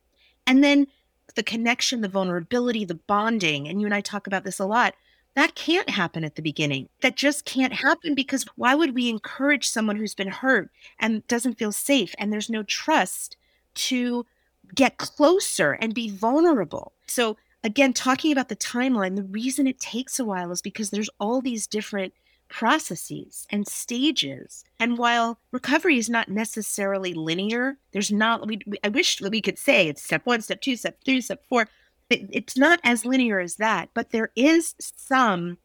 And 0.46 0.62
then 0.62 0.86
the 1.34 1.42
connection 1.42 2.02
the 2.02 2.08
vulnerability 2.08 2.84
the 2.84 2.94
bonding 2.94 3.66
and 3.66 3.80
you 3.80 3.86
and 3.86 3.94
I 3.94 4.00
talk 4.02 4.26
about 4.26 4.44
this 4.44 4.60
a 4.60 4.66
lot 4.66 4.94
that 5.34 5.54
can't 5.54 5.90
happen 5.90 6.24
at 6.24 6.36
the 6.36 6.42
beginning. 6.42 6.88
That 7.00 7.16
just 7.16 7.44
can't 7.44 7.72
happen 7.72 8.14
because 8.14 8.44
why 8.56 8.74
would 8.74 8.94
we 8.94 9.08
encourage 9.08 9.68
someone 9.68 9.96
who's 9.96 10.14
been 10.14 10.28
hurt 10.28 10.70
and 11.00 11.26
doesn't 11.26 11.58
feel 11.58 11.72
safe 11.72 12.14
and 12.18 12.32
there's 12.32 12.50
no 12.50 12.62
trust 12.62 13.36
to 13.74 14.24
get 14.74 14.98
closer 14.98 15.72
and 15.72 15.92
be 15.94 16.08
vulnerable? 16.08 16.92
So, 17.06 17.36
again, 17.64 17.92
talking 17.92 18.30
about 18.30 18.48
the 18.48 18.56
timeline, 18.56 19.16
the 19.16 19.24
reason 19.24 19.66
it 19.66 19.80
takes 19.80 20.20
a 20.20 20.24
while 20.24 20.52
is 20.52 20.62
because 20.62 20.90
there's 20.90 21.10
all 21.18 21.40
these 21.40 21.66
different 21.66 22.12
processes 22.48 23.46
and 23.50 23.66
stages. 23.66 24.64
And 24.78 24.96
while 24.96 25.38
recovery 25.50 25.98
is 25.98 26.08
not 26.08 26.28
necessarily 26.28 27.12
linear, 27.12 27.78
there's 27.90 28.12
not, 28.12 28.46
we, 28.46 28.60
I 28.84 28.88
wish 28.88 29.20
we 29.20 29.40
could 29.40 29.58
say 29.58 29.88
it's 29.88 30.02
step 30.02 30.24
one, 30.24 30.42
step 30.42 30.60
two, 30.60 30.76
step 30.76 30.98
three, 31.04 31.20
step 31.20 31.42
four 31.48 31.66
it, 32.10 32.28
it's 32.32 32.56
not 32.56 32.80
as 32.84 33.04
linear 33.04 33.40
as 33.40 33.56
that, 33.56 33.90
but 33.94 34.10
there 34.10 34.30
is 34.36 34.74
some 34.78 35.58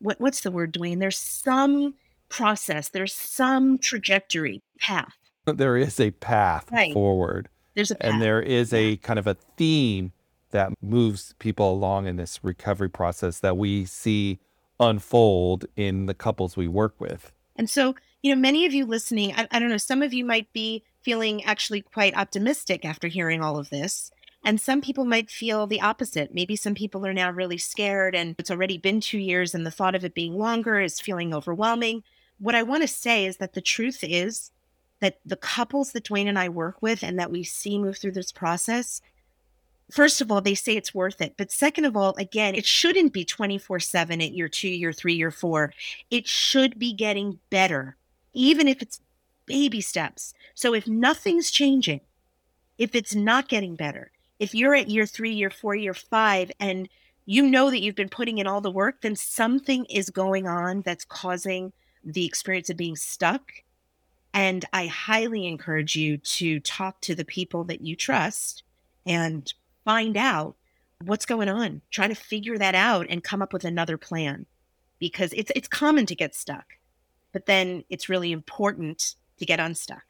what 0.00 0.20
what's 0.20 0.40
the 0.40 0.50
word, 0.50 0.72
Duane? 0.72 0.98
There's 0.98 1.18
some 1.18 1.94
process, 2.28 2.88
there's 2.88 3.12
some 3.14 3.78
trajectory 3.78 4.62
path. 4.80 5.14
There 5.46 5.76
is 5.76 6.00
a 6.00 6.10
path 6.10 6.68
Right. 6.72 6.92
forward. 6.92 7.48
There's 7.74 7.90
a 7.90 7.94
path. 7.96 8.12
and 8.12 8.22
there 8.22 8.40
is 8.40 8.72
a 8.72 8.96
kind 8.98 9.18
of 9.18 9.26
a 9.26 9.36
theme 9.56 10.12
that 10.50 10.72
moves 10.80 11.34
people 11.38 11.70
along 11.72 12.06
in 12.06 12.16
this 12.16 12.40
recovery 12.42 12.88
process 12.88 13.40
that 13.40 13.56
we 13.56 13.84
see 13.84 14.38
unfold 14.80 15.66
in 15.76 16.06
the 16.06 16.14
couples 16.14 16.56
we 16.56 16.68
work 16.68 16.94
with. 17.00 17.32
And 17.56 17.68
so, 17.70 17.94
you 18.22 18.34
know, 18.34 18.40
many 18.40 18.66
of 18.66 18.72
you 18.72 18.84
listening, 18.86 19.32
I, 19.34 19.46
I 19.50 19.58
don't 19.58 19.68
know, 19.68 19.76
some 19.76 20.02
of 20.02 20.12
you 20.12 20.24
might 20.24 20.52
be 20.52 20.84
feeling 21.02 21.44
actually 21.44 21.80
quite 21.82 22.16
optimistic 22.16 22.84
after 22.84 23.08
hearing 23.08 23.42
all 23.42 23.58
of 23.58 23.70
this. 23.70 24.10
And 24.44 24.60
some 24.60 24.82
people 24.82 25.06
might 25.06 25.30
feel 25.30 25.66
the 25.66 25.80
opposite. 25.80 26.34
Maybe 26.34 26.54
some 26.54 26.74
people 26.74 27.06
are 27.06 27.14
now 27.14 27.30
really 27.30 27.56
scared 27.56 28.14
and 28.14 28.36
it's 28.38 28.50
already 28.50 28.76
been 28.76 29.00
two 29.00 29.18
years 29.18 29.54
and 29.54 29.66
the 29.66 29.70
thought 29.70 29.94
of 29.94 30.04
it 30.04 30.14
being 30.14 30.36
longer 30.36 30.78
is 30.78 31.00
feeling 31.00 31.32
overwhelming. 31.32 32.02
What 32.38 32.54
I 32.54 32.62
want 32.62 32.82
to 32.82 32.88
say 32.88 33.24
is 33.24 33.38
that 33.38 33.54
the 33.54 33.62
truth 33.62 34.00
is 34.02 34.50
that 35.00 35.18
the 35.24 35.36
couples 35.36 35.92
that 35.92 36.04
Duane 36.04 36.28
and 36.28 36.38
I 36.38 36.50
work 36.50 36.82
with 36.82 37.02
and 37.02 37.18
that 37.18 37.30
we 37.30 37.42
see 37.42 37.78
move 37.78 37.96
through 37.96 38.12
this 38.12 38.32
process, 38.32 39.00
first 39.90 40.20
of 40.20 40.30
all, 40.30 40.42
they 40.42 40.54
say 40.54 40.76
it's 40.76 40.94
worth 40.94 41.20
it. 41.22 41.34
But 41.38 41.50
second 41.50 41.86
of 41.86 41.96
all, 41.96 42.14
again, 42.18 42.54
it 42.54 42.66
shouldn't 42.66 43.14
be 43.14 43.24
24 43.24 43.80
7 43.80 44.20
at 44.20 44.32
year 44.32 44.48
two, 44.48 44.68
year 44.68 44.92
three, 44.92 45.14
year 45.14 45.30
four. 45.30 45.72
It 46.10 46.28
should 46.28 46.78
be 46.78 46.92
getting 46.92 47.38
better, 47.48 47.96
even 48.34 48.68
if 48.68 48.82
it's 48.82 49.00
baby 49.46 49.80
steps. 49.80 50.34
So 50.54 50.74
if 50.74 50.86
nothing's 50.86 51.50
changing, 51.50 52.00
if 52.76 52.94
it's 52.94 53.14
not 53.14 53.48
getting 53.48 53.76
better, 53.76 54.10
if 54.38 54.54
you're 54.54 54.74
at 54.74 54.90
year 54.90 55.06
three, 55.06 55.32
year 55.32 55.50
four, 55.50 55.74
year 55.74 55.94
five, 55.94 56.50
and 56.58 56.88
you 57.26 57.46
know 57.48 57.70
that 57.70 57.80
you've 57.80 57.94
been 57.94 58.08
putting 58.08 58.38
in 58.38 58.46
all 58.46 58.60
the 58.60 58.70
work, 58.70 59.00
then 59.00 59.16
something 59.16 59.84
is 59.86 60.10
going 60.10 60.46
on 60.46 60.82
that's 60.82 61.04
causing 61.04 61.72
the 62.04 62.26
experience 62.26 62.68
of 62.68 62.76
being 62.76 62.96
stuck. 62.96 63.52
And 64.32 64.64
I 64.72 64.86
highly 64.86 65.46
encourage 65.46 65.96
you 65.96 66.18
to 66.18 66.60
talk 66.60 67.00
to 67.02 67.14
the 67.14 67.24
people 67.24 67.64
that 67.64 67.80
you 67.80 67.96
trust 67.96 68.64
and 69.06 69.52
find 69.84 70.16
out 70.16 70.56
what's 71.02 71.26
going 71.26 71.48
on. 71.48 71.82
Try 71.90 72.08
to 72.08 72.14
figure 72.14 72.58
that 72.58 72.74
out 72.74 73.06
and 73.08 73.22
come 73.22 73.42
up 73.42 73.52
with 73.52 73.64
another 73.64 73.96
plan 73.96 74.46
because 74.98 75.32
it's 75.34 75.52
it's 75.54 75.68
common 75.68 76.06
to 76.06 76.14
get 76.14 76.34
stuck. 76.34 76.64
But 77.32 77.46
then 77.46 77.84
it's 77.88 78.08
really 78.08 78.32
important 78.32 79.14
to 79.38 79.46
get 79.46 79.60
unstuck. 79.60 80.04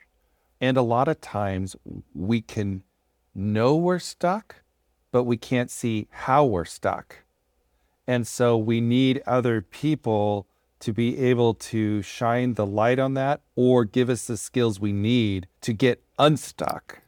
And 0.61 0.77
a 0.77 0.83
lot 0.83 1.09
of 1.09 1.21
times 1.21 1.77
we 2.15 2.41
can 2.41 2.83
know 3.35 3.77
we're 3.77 3.99
stuck, 3.99 4.57
but 5.12 5.25
we 5.25 5.37
can't 5.37 5.70
see 5.70 6.09
how 6.11 6.44
we're 6.44 6.64
stuck. 6.64 7.18
And 8.07 8.27
so 8.27 8.57
we 8.57 8.81
need 8.81 9.23
other 9.27 9.62
people 9.62 10.47
to 10.81 10.92
be 10.92 11.18
able 11.18 11.55
to 11.55 12.03
shine 12.03 12.55
the 12.55 12.66
light 12.66 12.99
on 12.99 13.14
that 13.14 13.40
or 13.57 13.85
give 13.85 14.11
us 14.11 14.27
the 14.27 14.37
skills 14.37 14.79
we 14.79 14.92
need 14.92 15.49
to 15.62 15.73
get 15.73 16.03
unstuck. 16.18 17.01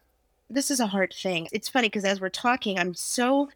This 0.48 0.70
is 0.70 0.80
a 0.80 0.86
hard 0.86 1.12
thing. 1.12 1.48
It's 1.52 1.68
funny 1.68 1.88
because 1.88 2.04
as 2.04 2.20
we're 2.20 2.28
talking, 2.30 2.78
I'm 2.78 2.94
so 2.94 3.50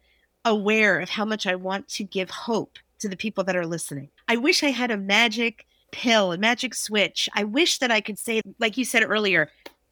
aware 0.45 0.99
of 0.99 1.09
how 1.09 1.25
much 1.25 1.47
I 1.47 1.55
want 1.55 1.87
to 1.89 2.03
give 2.03 2.29
hope 2.29 2.77
to 2.99 3.09
the 3.09 3.17
people 3.17 3.43
that 3.45 3.55
are 3.55 3.65
listening. 3.65 4.09
I 4.27 4.37
wish 4.37 4.63
I 4.63 4.69
had 4.69 4.91
a 4.91 4.97
magic 4.97 5.65
pill, 5.91 6.31
a 6.31 6.37
magic 6.37 6.75
switch. 6.75 7.27
I 7.33 7.43
wish 7.43 7.79
that 7.79 7.91
I 7.91 8.01
could 8.01 8.19
say, 8.19 8.41
like 8.59 8.77
you 8.77 8.85
said 8.85 9.03
earlier, 9.03 9.49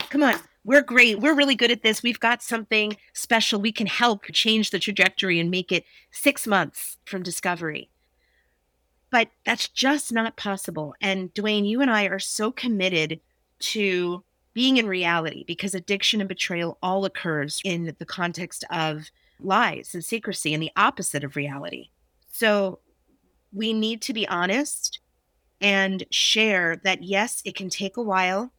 come 0.10 0.24
on, 0.24 0.36
we're 0.64 0.82
great. 0.82 1.20
We're 1.20 1.36
really 1.36 1.56
good 1.56 1.72
at 1.72 1.84
this. 1.84 2.04
We've 2.04 2.20
got 2.20 2.44
something 2.44 2.98
special. 3.14 3.62
We 3.62 3.72
can 3.72 3.88
help 3.88 4.26
change 4.26 4.72
the 4.72 4.80
trajectory 4.80 5.40
and 5.40 5.50
make 5.50 5.72
it 5.72 5.86
six 6.12 6.46
months 6.46 6.98
from 7.06 7.24
discovery. 7.24 7.90
But 9.12 9.30
that's 9.46 9.70
just 9.70 10.12
not 10.12 10.38
possible. 10.38 10.94
And 11.02 11.34
Duane, 11.34 11.66
you 11.66 11.82
and 11.82 11.90
I 11.90 12.06
are 12.06 12.20
so 12.20 12.52
committed 12.52 13.20
to 13.60 14.24
being 14.54 14.78
in 14.78 14.88
reality 14.88 15.44
because 15.48 15.74
addiction 15.74 16.22
and 16.22 16.28
betrayal 16.28 16.78
all 16.84 17.06
occurs 17.06 17.62
in 17.64 17.96
the 17.98 18.06
context 18.06 18.64
of 18.70 19.10
lies 19.40 19.94
and 19.94 20.04
secrecy 20.04 20.54
and 20.54 20.62
the 20.62 20.72
opposite 20.76 21.24
of 21.24 21.36
reality. 21.36 21.90
So 22.32 22.80
we 23.52 23.74
need 23.74 24.02
to 24.04 24.14
be 24.14 24.28
honest 24.28 25.00
and 25.62 26.04
share 26.12 26.76
that 26.84 27.04
yes, 27.04 27.42
it 27.46 27.56
can 27.56 27.70
take 27.70 27.98
a 27.98 28.02
while. 28.02 28.52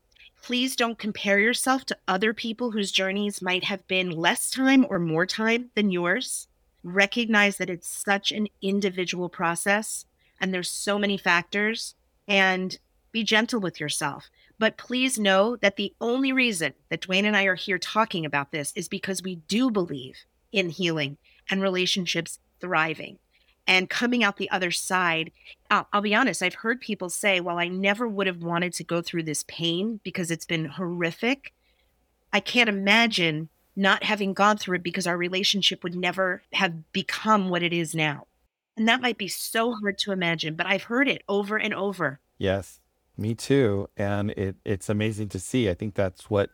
Please 0.42 0.74
don't 0.74 0.98
compare 0.98 1.38
yourself 1.38 1.84
to 1.86 1.98
other 2.08 2.32
people 2.32 2.70
whose 2.70 2.90
journeys 2.90 3.42
might 3.42 3.64
have 3.64 3.86
been 3.86 4.10
less 4.10 4.50
time 4.50 4.86
or 4.88 4.98
more 4.98 5.26
time 5.26 5.70
than 5.74 5.90
yours. 5.90 6.48
Recognize 6.82 7.58
that 7.58 7.70
it's 7.70 7.88
such 7.88 8.32
an 8.32 8.48
individual 8.62 9.28
process 9.28 10.06
and 10.40 10.52
there's 10.52 10.70
so 10.70 10.98
many 10.98 11.18
factors 11.18 11.94
and 12.26 12.78
be 13.12 13.22
gentle 13.22 13.60
with 13.60 13.78
yourself. 13.78 14.30
But 14.58 14.78
please 14.78 15.18
know 15.18 15.56
that 15.56 15.76
the 15.76 15.94
only 16.00 16.32
reason 16.32 16.74
that 16.88 17.02
Duane 17.02 17.26
and 17.26 17.36
I 17.36 17.44
are 17.44 17.54
here 17.54 17.78
talking 17.78 18.24
about 18.24 18.50
this 18.50 18.72
is 18.74 18.88
because 18.88 19.22
we 19.22 19.36
do 19.36 19.70
believe 19.70 20.24
in 20.52 20.70
healing 20.70 21.18
and 21.50 21.60
relationships 21.60 22.38
thriving 22.60 23.18
and 23.70 23.88
coming 23.88 24.24
out 24.24 24.36
the 24.36 24.50
other 24.50 24.72
side. 24.72 25.30
I'll, 25.70 25.86
I'll, 25.92 26.00
be 26.02 26.14
honest, 26.14 26.42
I've 26.42 26.54
heard 26.54 26.80
people 26.80 27.08
say, 27.08 27.38
well, 27.40 27.60
I 27.60 27.68
never 27.68 28.08
would 28.08 28.26
have 28.26 28.42
wanted 28.42 28.74
to 28.74 28.84
go 28.84 29.00
through 29.00 29.22
this 29.22 29.44
pain 29.46 30.00
because 30.02 30.32
it's 30.32 30.44
been 30.44 30.64
horrific. 30.64 31.54
I 32.32 32.40
can't 32.40 32.68
imagine 32.68 33.48
not 33.76 34.02
having 34.02 34.34
gone 34.34 34.56
through 34.56 34.78
it 34.78 34.82
because 34.82 35.06
our 35.06 35.16
relationship 35.16 35.84
would 35.84 35.94
never 35.94 36.42
have 36.52 36.92
become 36.92 37.48
what 37.48 37.62
it 37.62 37.72
is 37.72 37.94
now. 37.94 38.26
And 38.76 38.88
that 38.88 39.00
might 39.00 39.18
be 39.18 39.28
so 39.28 39.72
hard 39.74 39.98
to 39.98 40.10
imagine, 40.10 40.56
but 40.56 40.66
I've 40.66 40.84
heard 40.84 41.06
it 41.06 41.22
over 41.28 41.56
and 41.56 41.72
over. 41.72 42.18
Yes, 42.38 42.80
me 43.16 43.36
too. 43.36 43.88
And 43.96 44.32
it, 44.32 44.56
it's 44.64 44.88
amazing 44.88 45.28
to 45.28 45.38
see. 45.38 45.70
I 45.70 45.74
think 45.74 45.94
that's 45.94 46.28
what 46.28 46.50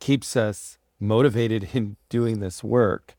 keeps 0.00 0.36
us 0.36 0.78
motivated 0.98 1.68
in 1.74 1.96
doing 2.08 2.40
this 2.40 2.64
work. 2.64 3.14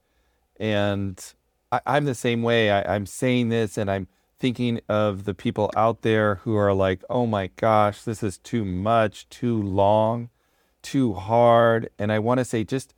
And 0.59 1.23
I, 1.71 1.81
am 1.85 2.05
the 2.05 2.15
same 2.15 2.43
way. 2.43 2.71
I, 2.71 2.95
I'm 2.95 3.05
saying 3.05 3.49
this 3.49 3.77
and 3.77 3.89
I'm 3.91 4.07
thinking 4.39 4.79
of 4.87 5.25
the 5.25 5.33
people 5.33 5.71
out 5.75 6.01
there 6.01 6.35
who 6.35 6.55
are 6.55 6.73
like, 6.73 7.03
oh 7.09 7.25
my 7.25 7.47
gosh, 7.55 8.03
this 8.03 8.23
is 8.23 8.37
too 8.37 8.63
much, 8.63 9.27
too 9.29 9.61
long, 9.61 10.29
too 10.81 11.13
hard. 11.13 11.89
And 11.97 12.11
I 12.11 12.19
want 12.19 12.39
to 12.39 12.45
say, 12.45 12.63
just 12.63 12.93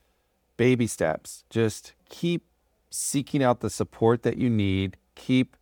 baby 0.58 0.88
steps. 0.88 1.46
Just 1.50 1.94
keep 2.10 2.46
seeking 2.90 3.42
out 3.42 3.62
the 3.62 3.70
support 3.70 4.24
that 4.24 4.38
you 4.38 4.50
need. 4.50 4.98
Keep 5.16 5.56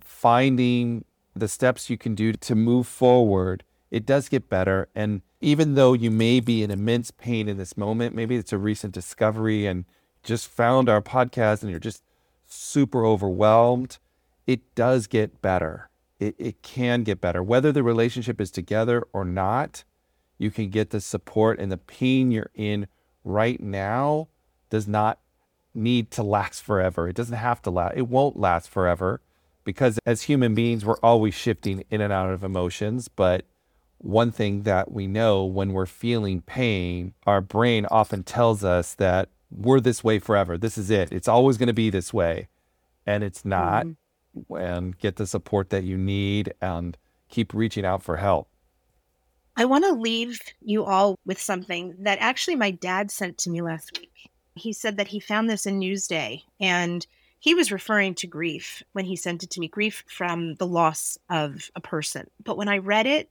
finding 0.00 1.04
the 1.34 1.48
steps 1.48 1.90
you 1.90 1.98
can 1.98 2.14
do 2.14 2.32
to 2.32 2.54
move 2.54 2.86
forward. 2.86 3.64
It 3.90 4.06
does 4.06 4.28
get 4.28 4.48
better. 4.48 4.88
And 4.94 5.22
even 5.40 5.74
though 5.74 5.92
you 5.92 6.10
may 6.10 6.40
be 6.40 6.62
in 6.62 6.70
immense 6.70 7.10
pain 7.10 7.48
in 7.48 7.56
this 7.56 7.76
moment, 7.76 8.14
maybe 8.14 8.36
it's 8.36 8.52
a 8.52 8.58
recent 8.58 8.94
discovery 8.94 9.66
and 9.66 9.84
just 10.22 10.48
found 10.48 10.88
our 10.88 11.02
podcast 11.02 11.62
and 11.62 11.70
you're 11.70 11.80
just 11.80 12.02
super 12.46 13.04
overwhelmed, 13.04 13.98
it 14.46 14.74
does 14.74 15.06
get 15.06 15.40
better. 15.40 15.88
It, 16.18 16.34
it 16.38 16.62
can 16.62 17.02
get 17.02 17.20
better. 17.20 17.42
Whether 17.42 17.72
the 17.72 17.82
relationship 17.82 18.40
is 18.40 18.50
together 18.50 19.04
or 19.12 19.24
not, 19.24 19.84
you 20.38 20.50
can 20.50 20.68
get 20.68 20.90
the 20.90 21.00
support 21.00 21.58
and 21.58 21.70
the 21.70 21.76
pain 21.76 22.30
you're 22.30 22.50
in 22.54 22.86
right 23.24 23.60
now 23.60 24.28
does 24.68 24.86
not 24.88 25.18
need 25.74 26.10
to 26.12 26.22
last 26.22 26.62
forever. 26.62 27.08
It 27.08 27.16
doesn't 27.16 27.36
have 27.36 27.62
to 27.62 27.70
last. 27.70 27.96
It 27.96 28.08
won't 28.08 28.38
last 28.38 28.68
forever 28.68 29.20
because 29.64 29.98
as 30.04 30.22
human 30.22 30.54
beings, 30.54 30.84
we're 30.84 30.98
always 31.02 31.34
shifting 31.34 31.84
in 31.90 32.00
and 32.00 32.12
out 32.12 32.30
of 32.30 32.42
emotions. 32.42 33.08
But 33.08 33.44
one 33.98 34.32
thing 34.32 34.62
that 34.62 34.90
we 34.90 35.06
know 35.06 35.44
when 35.44 35.72
we're 35.72 35.86
feeling 35.86 36.40
pain, 36.40 37.14
our 37.26 37.40
brain 37.40 37.86
often 37.90 38.22
tells 38.22 38.64
us 38.64 38.94
that 38.94 39.28
we're 39.50 39.80
this 39.80 40.04
way 40.04 40.18
forever. 40.18 40.56
This 40.56 40.78
is 40.78 40.90
it. 40.90 41.12
It's 41.12 41.28
always 41.28 41.56
going 41.56 41.66
to 41.68 41.72
be 41.72 41.90
this 41.90 42.12
way. 42.12 42.48
And 43.06 43.24
it's 43.24 43.44
not. 43.44 43.86
Mm-hmm. 43.86 43.96
And 44.56 44.96
get 44.96 45.16
the 45.16 45.26
support 45.26 45.70
that 45.70 45.82
you 45.82 45.98
need 45.98 46.54
and 46.60 46.96
keep 47.28 47.52
reaching 47.52 47.84
out 47.84 48.00
for 48.00 48.16
help. 48.16 48.48
I 49.56 49.64
want 49.64 49.84
to 49.84 49.92
leave 49.92 50.40
you 50.60 50.84
all 50.84 51.18
with 51.26 51.40
something 51.40 51.96
that 51.98 52.18
actually 52.20 52.54
my 52.54 52.70
dad 52.70 53.10
sent 53.10 53.38
to 53.38 53.50
me 53.50 53.60
last 53.60 53.98
week. 53.98 54.30
He 54.54 54.72
said 54.72 54.96
that 54.98 55.08
he 55.08 55.18
found 55.18 55.50
this 55.50 55.66
in 55.66 55.80
Newsday 55.80 56.42
and 56.60 57.04
he 57.40 57.54
was 57.54 57.72
referring 57.72 58.14
to 58.16 58.28
grief 58.28 58.82
when 58.92 59.04
he 59.04 59.16
sent 59.16 59.42
it 59.42 59.50
to 59.50 59.60
me 59.60 59.66
grief 59.66 60.04
from 60.06 60.54
the 60.54 60.66
loss 60.66 61.18
of 61.28 61.70
a 61.74 61.80
person. 61.80 62.28
But 62.44 62.56
when 62.56 62.68
I 62.68 62.78
read 62.78 63.06
it, 63.06 63.28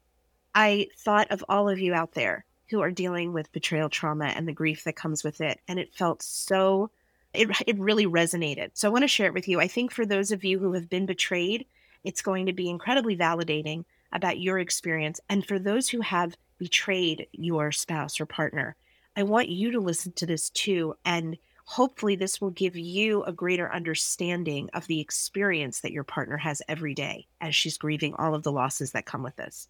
I 0.53 0.87
thought 0.97 1.31
of 1.31 1.45
all 1.47 1.69
of 1.69 1.79
you 1.79 1.93
out 1.93 2.13
there 2.13 2.45
who 2.69 2.81
are 2.81 2.91
dealing 2.91 3.33
with 3.33 3.51
betrayal 3.51 3.89
trauma 3.89 4.25
and 4.25 4.47
the 4.47 4.53
grief 4.53 4.83
that 4.83 4.95
comes 4.95 5.23
with 5.23 5.41
it. 5.41 5.59
And 5.67 5.79
it 5.79 5.93
felt 5.93 6.21
so, 6.21 6.91
it, 7.33 7.49
it 7.67 7.79
really 7.79 8.05
resonated. 8.05 8.71
So 8.73 8.87
I 8.87 8.91
want 8.91 9.03
to 9.03 9.07
share 9.07 9.27
it 9.27 9.33
with 9.33 9.47
you. 9.47 9.59
I 9.59 9.67
think 9.67 9.91
for 9.91 10.05
those 10.05 10.31
of 10.31 10.43
you 10.43 10.59
who 10.59 10.73
have 10.73 10.89
been 10.89 11.05
betrayed, 11.05 11.65
it's 12.03 12.21
going 12.21 12.45
to 12.45 12.53
be 12.53 12.69
incredibly 12.69 13.17
validating 13.17 13.85
about 14.11 14.39
your 14.39 14.59
experience. 14.59 15.19
And 15.29 15.45
for 15.45 15.59
those 15.59 15.89
who 15.89 16.01
have 16.01 16.35
betrayed 16.57 17.27
your 17.31 17.71
spouse 17.71 18.19
or 18.19 18.25
partner, 18.25 18.75
I 19.15 19.23
want 19.23 19.49
you 19.49 19.71
to 19.71 19.79
listen 19.79 20.13
to 20.13 20.25
this 20.25 20.49
too. 20.49 20.95
And 21.05 21.37
hopefully, 21.65 22.15
this 22.15 22.39
will 22.39 22.51
give 22.51 22.75
you 22.75 23.23
a 23.23 23.33
greater 23.33 23.71
understanding 23.71 24.69
of 24.73 24.87
the 24.87 24.99
experience 24.99 25.81
that 25.81 25.91
your 25.91 26.03
partner 26.03 26.37
has 26.37 26.61
every 26.67 26.93
day 26.93 27.27
as 27.41 27.55
she's 27.55 27.77
grieving 27.77 28.13
all 28.15 28.33
of 28.33 28.43
the 28.43 28.51
losses 28.51 28.91
that 28.91 29.05
come 29.05 29.23
with 29.23 29.35
this. 29.35 29.67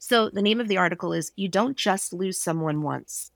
So 0.00 0.30
the 0.30 0.42
name 0.42 0.60
of 0.60 0.68
the 0.68 0.76
article 0.76 1.12
is 1.12 1.32
You 1.34 1.48
Don't 1.48 1.76
Just 1.76 2.12
Lose 2.12 2.40
Someone 2.40 2.82
Once. 2.82 3.32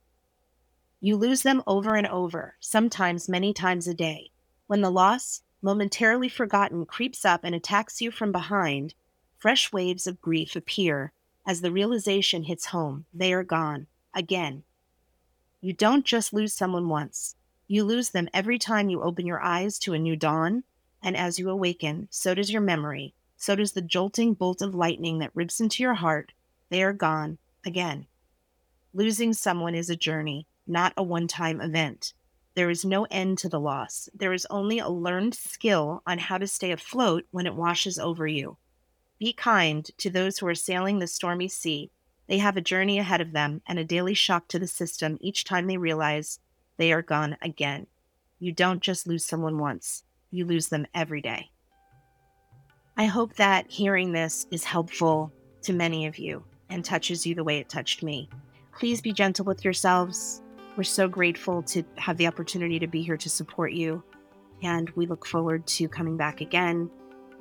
You 1.00 1.16
lose 1.16 1.42
them 1.42 1.60
over 1.66 1.96
and 1.96 2.06
over, 2.06 2.54
sometimes 2.60 3.28
many 3.28 3.52
times 3.52 3.88
a 3.88 3.94
day. 3.94 4.30
When 4.68 4.80
the 4.80 4.90
loss, 4.90 5.42
momentarily 5.60 6.28
forgotten, 6.28 6.86
creeps 6.86 7.24
up 7.24 7.40
and 7.42 7.52
attacks 7.52 8.00
you 8.00 8.12
from 8.12 8.30
behind, 8.30 8.94
fresh 9.36 9.72
waves 9.72 10.06
of 10.06 10.20
grief 10.20 10.54
appear 10.54 11.12
as 11.44 11.60
the 11.60 11.72
realization 11.72 12.44
hits 12.44 12.66
home 12.66 13.06
they 13.12 13.32
are 13.32 13.42
gone 13.42 13.88
again. 14.14 14.62
You 15.60 15.72
don't 15.72 16.06
just 16.06 16.32
lose 16.32 16.54
someone 16.54 16.88
once, 16.88 17.34
you 17.66 17.82
lose 17.82 18.10
them 18.10 18.28
every 18.32 18.60
time 18.60 18.88
you 18.88 19.02
open 19.02 19.26
your 19.26 19.42
eyes 19.42 19.80
to 19.80 19.94
a 19.94 19.98
new 19.98 20.14
dawn, 20.14 20.62
and 21.02 21.16
as 21.16 21.40
you 21.40 21.50
awaken, 21.50 22.06
so 22.12 22.34
does 22.36 22.52
your 22.52 22.62
memory, 22.62 23.14
so 23.36 23.56
does 23.56 23.72
the 23.72 23.82
jolting 23.82 24.34
bolt 24.34 24.62
of 24.62 24.76
lightning 24.76 25.18
that 25.18 25.34
rips 25.34 25.58
into 25.58 25.82
your 25.82 25.94
heart 25.94 26.30
they 26.72 26.82
are 26.82 26.94
gone 26.94 27.36
again. 27.66 28.06
Losing 28.94 29.34
someone 29.34 29.74
is 29.74 29.90
a 29.90 29.96
journey, 29.96 30.46
not 30.66 30.94
a 30.96 31.02
one 31.02 31.28
time 31.28 31.60
event. 31.60 32.14
There 32.54 32.70
is 32.70 32.82
no 32.82 33.06
end 33.10 33.36
to 33.38 33.48
the 33.50 33.60
loss. 33.60 34.08
There 34.14 34.32
is 34.32 34.46
only 34.48 34.78
a 34.78 34.88
learned 34.88 35.34
skill 35.34 36.02
on 36.06 36.16
how 36.16 36.38
to 36.38 36.46
stay 36.46 36.72
afloat 36.72 37.24
when 37.30 37.46
it 37.46 37.54
washes 37.54 37.98
over 37.98 38.26
you. 38.26 38.56
Be 39.18 39.34
kind 39.34 39.84
to 39.98 40.08
those 40.08 40.38
who 40.38 40.46
are 40.46 40.54
sailing 40.54 40.98
the 40.98 41.06
stormy 41.06 41.46
sea. 41.46 41.90
They 42.26 42.38
have 42.38 42.56
a 42.56 42.62
journey 42.62 42.98
ahead 42.98 43.20
of 43.20 43.32
them 43.32 43.60
and 43.66 43.78
a 43.78 43.84
daily 43.84 44.14
shock 44.14 44.48
to 44.48 44.58
the 44.58 44.66
system 44.66 45.18
each 45.20 45.44
time 45.44 45.66
they 45.66 45.76
realize 45.76 46.38
they 46.78 46.90
are 46.90 47.02
gone 47.02 47.36
again. 47.42 47.86
You 48.38 48.50
don't 48.50 48.80
just 48.80 49.06
lose 49.06 49.26
someone 49.26 49.58
once, 49.58 50.04
you 50.30 50.46
lose 50.46 50.68
them 50.68 50.86
every 50.94 51.20
day. 51.20 51.50
I 52.96 53.04
hope 53.04 53.34
that 53.34 53.70
hearing 53.70 54.12
this 54.12 54.46
is 54.50 54.64
helpful 54.64 55.32
to 55.62 55.74
many 55.74 56.06
of 56.06 56.18
you 56.18 56.44
and 56.72 56.84
touches 56.84 57.26
you 57.26 57.34
the 57.34 57.44
way 57.44 57.58
it 57.58 57.68
touched 57.68 58.02
me. 58.02 58.28
Please 58.78 59.00
be 59.00 59.12
gentle 59.12 59.44
with 59.44 59.64
yourselves. 59.64 60.40
We're 60.76 60.84
so 60.84 61.06
grateful 61.06 61.62
to 61.64 61.84
have 61.96 62.16
the 62.16 62.26
opportunity 62.26 62.78
to 62.78 62.86
be 62.86 63.02
here 63.02 63.18
to 63.18 63.28
support 63.28 63.72
you. 63.72 64.02
And 64.62 64.88
we 64.90 65.06
look 65.06 65.26
forward 65.26 65.66
to 65.66 65.88
coming 65.88 66.16
back 66.16 66.40
again 66.40 66.90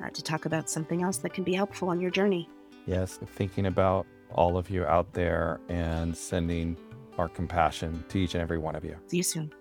uh, 0.04 0.10
to 0.10 0.22
talk 0.22 0.46
about 0.46 0.70
something 0.70 1.02
else 1.02 1.18
that 1.18 1.34
can 1.34 1.46
be 1.46 1.54
helpful 1.54 1.90
on 1.90 2.02
your 2.02 2.12
journey. 2.12 2.50
Yes, 2.86 3.20
thinking 3.26 3.68
about 3.68 4.06
all 4.34 4.58
of 4.58 4.70
you 4.70 4.86
out 4.86 5.14
there 5.14 5.62
and 5.70 6.16
sending 6.16 6.76
our 7.18 7.30
compassion 7.30 8.04
to 8.10 8.20
each 8.20 8.34
and 8.34 8.42
every 8.42 8.58
one 8.58 8.76
of 8.76 8.84
you. 8.84 8.98
See 9.08 9.18
you 9.18 9.24
soon. 9.24 9.54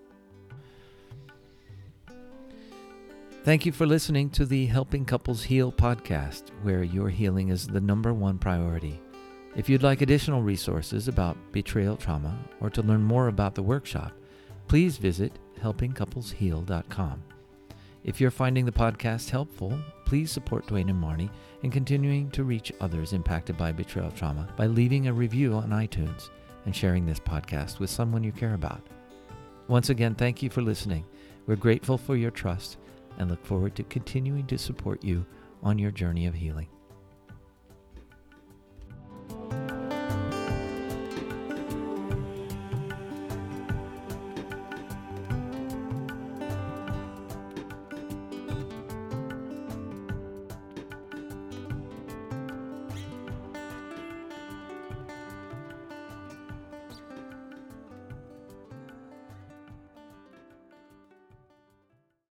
Thank 3.43 3.65
you 3.65 3.71
for 3.71 3.85
listening 3.85 4.29
to 4.31 4.45
the 4.45 4.65
Helping 4.65 5.05
Couples 5.05 5.43
Heal 5.43 5.71
podcast, 5.71 6.49
where 6.61 6.83
your 6.83 7.09
healing 7.09 7.49
is 7.49 7.67
the 7.67 7.81
number 7.81 8.13
one 8.13 8.37
priority. 8.37 8.99
If 9.53 9.67
you'd 9.67 9.83
like 9.83 10.01
additional 10.01 10.41
resources 10.41 11.09
about 11.09 11.35
betrayal 11.51 11.97
trauma 11.97 12.37
or 12.61 12.69
to 12.69 12.81
learn 12.81 13.03
more 13.03 13.27
about 13.27 13.53
the 13.53 13.61
workshop, 13.61 14.13
please 14.67 14.95
visit 14.97 15.33
helpingcouplesheal.com. 15.61 17.23
If 18.05 18.21
you're 18.21 18.31
finding 18.31 18.65
the 18.65 18.71
podcast 18.71 19.29
helpful, 19.29 19.77
please 20.05 20.31
support 20.31 20.67
Duane 20.67 20.89
and 20.89 21.03
Marnie 21.03 21.29
in 21.63 21.69
continuing 21.69 22.31
to 22.31 22.45
reach 22.45 22.71
others 22.79 23.11
impacted 23.11 23.57
by 23.57 23.73
betrayal 23.73 24.11
trauma 24.11 24.47
by 24.55 24.67
leaving 24.67 25.07
a 25.07 25.13
review 25.13 25.53
on 25.53 25.69
iTunes 25.69 26.29
and 26.65 26.73
sharing 26.73 27.05
this 27.05 27.19
podcast 27.19 27.79
with 27.79 27.89
someone 27.89 28.23
you 28.23 28.31
care 28.31 28.53
about. 28.53 28.81
Once 29.67 29.89
again, 29.89 30.15
thank 30.15 30.41
you 30.41 30.49
for 30.49 30.61
listening. 30.61 31.05
We're 31.45 31.57
grateful 31.57 31.97
for 31.97 32.15
your 32.15 32.31
trust 32.31 32.77
and 33.17 33.29
look 33.29 33.45
forward 33.45 33.75
to 33.75 33.83
continuing 33.83 34.47
to 34.47 34.57
support 34.57 35.03
you 35.03 35.25
on 35.61 35.77
your 35.77 35.91
journey 35.91 36.25
of 36.25 36.33
healing. 36.33 36.67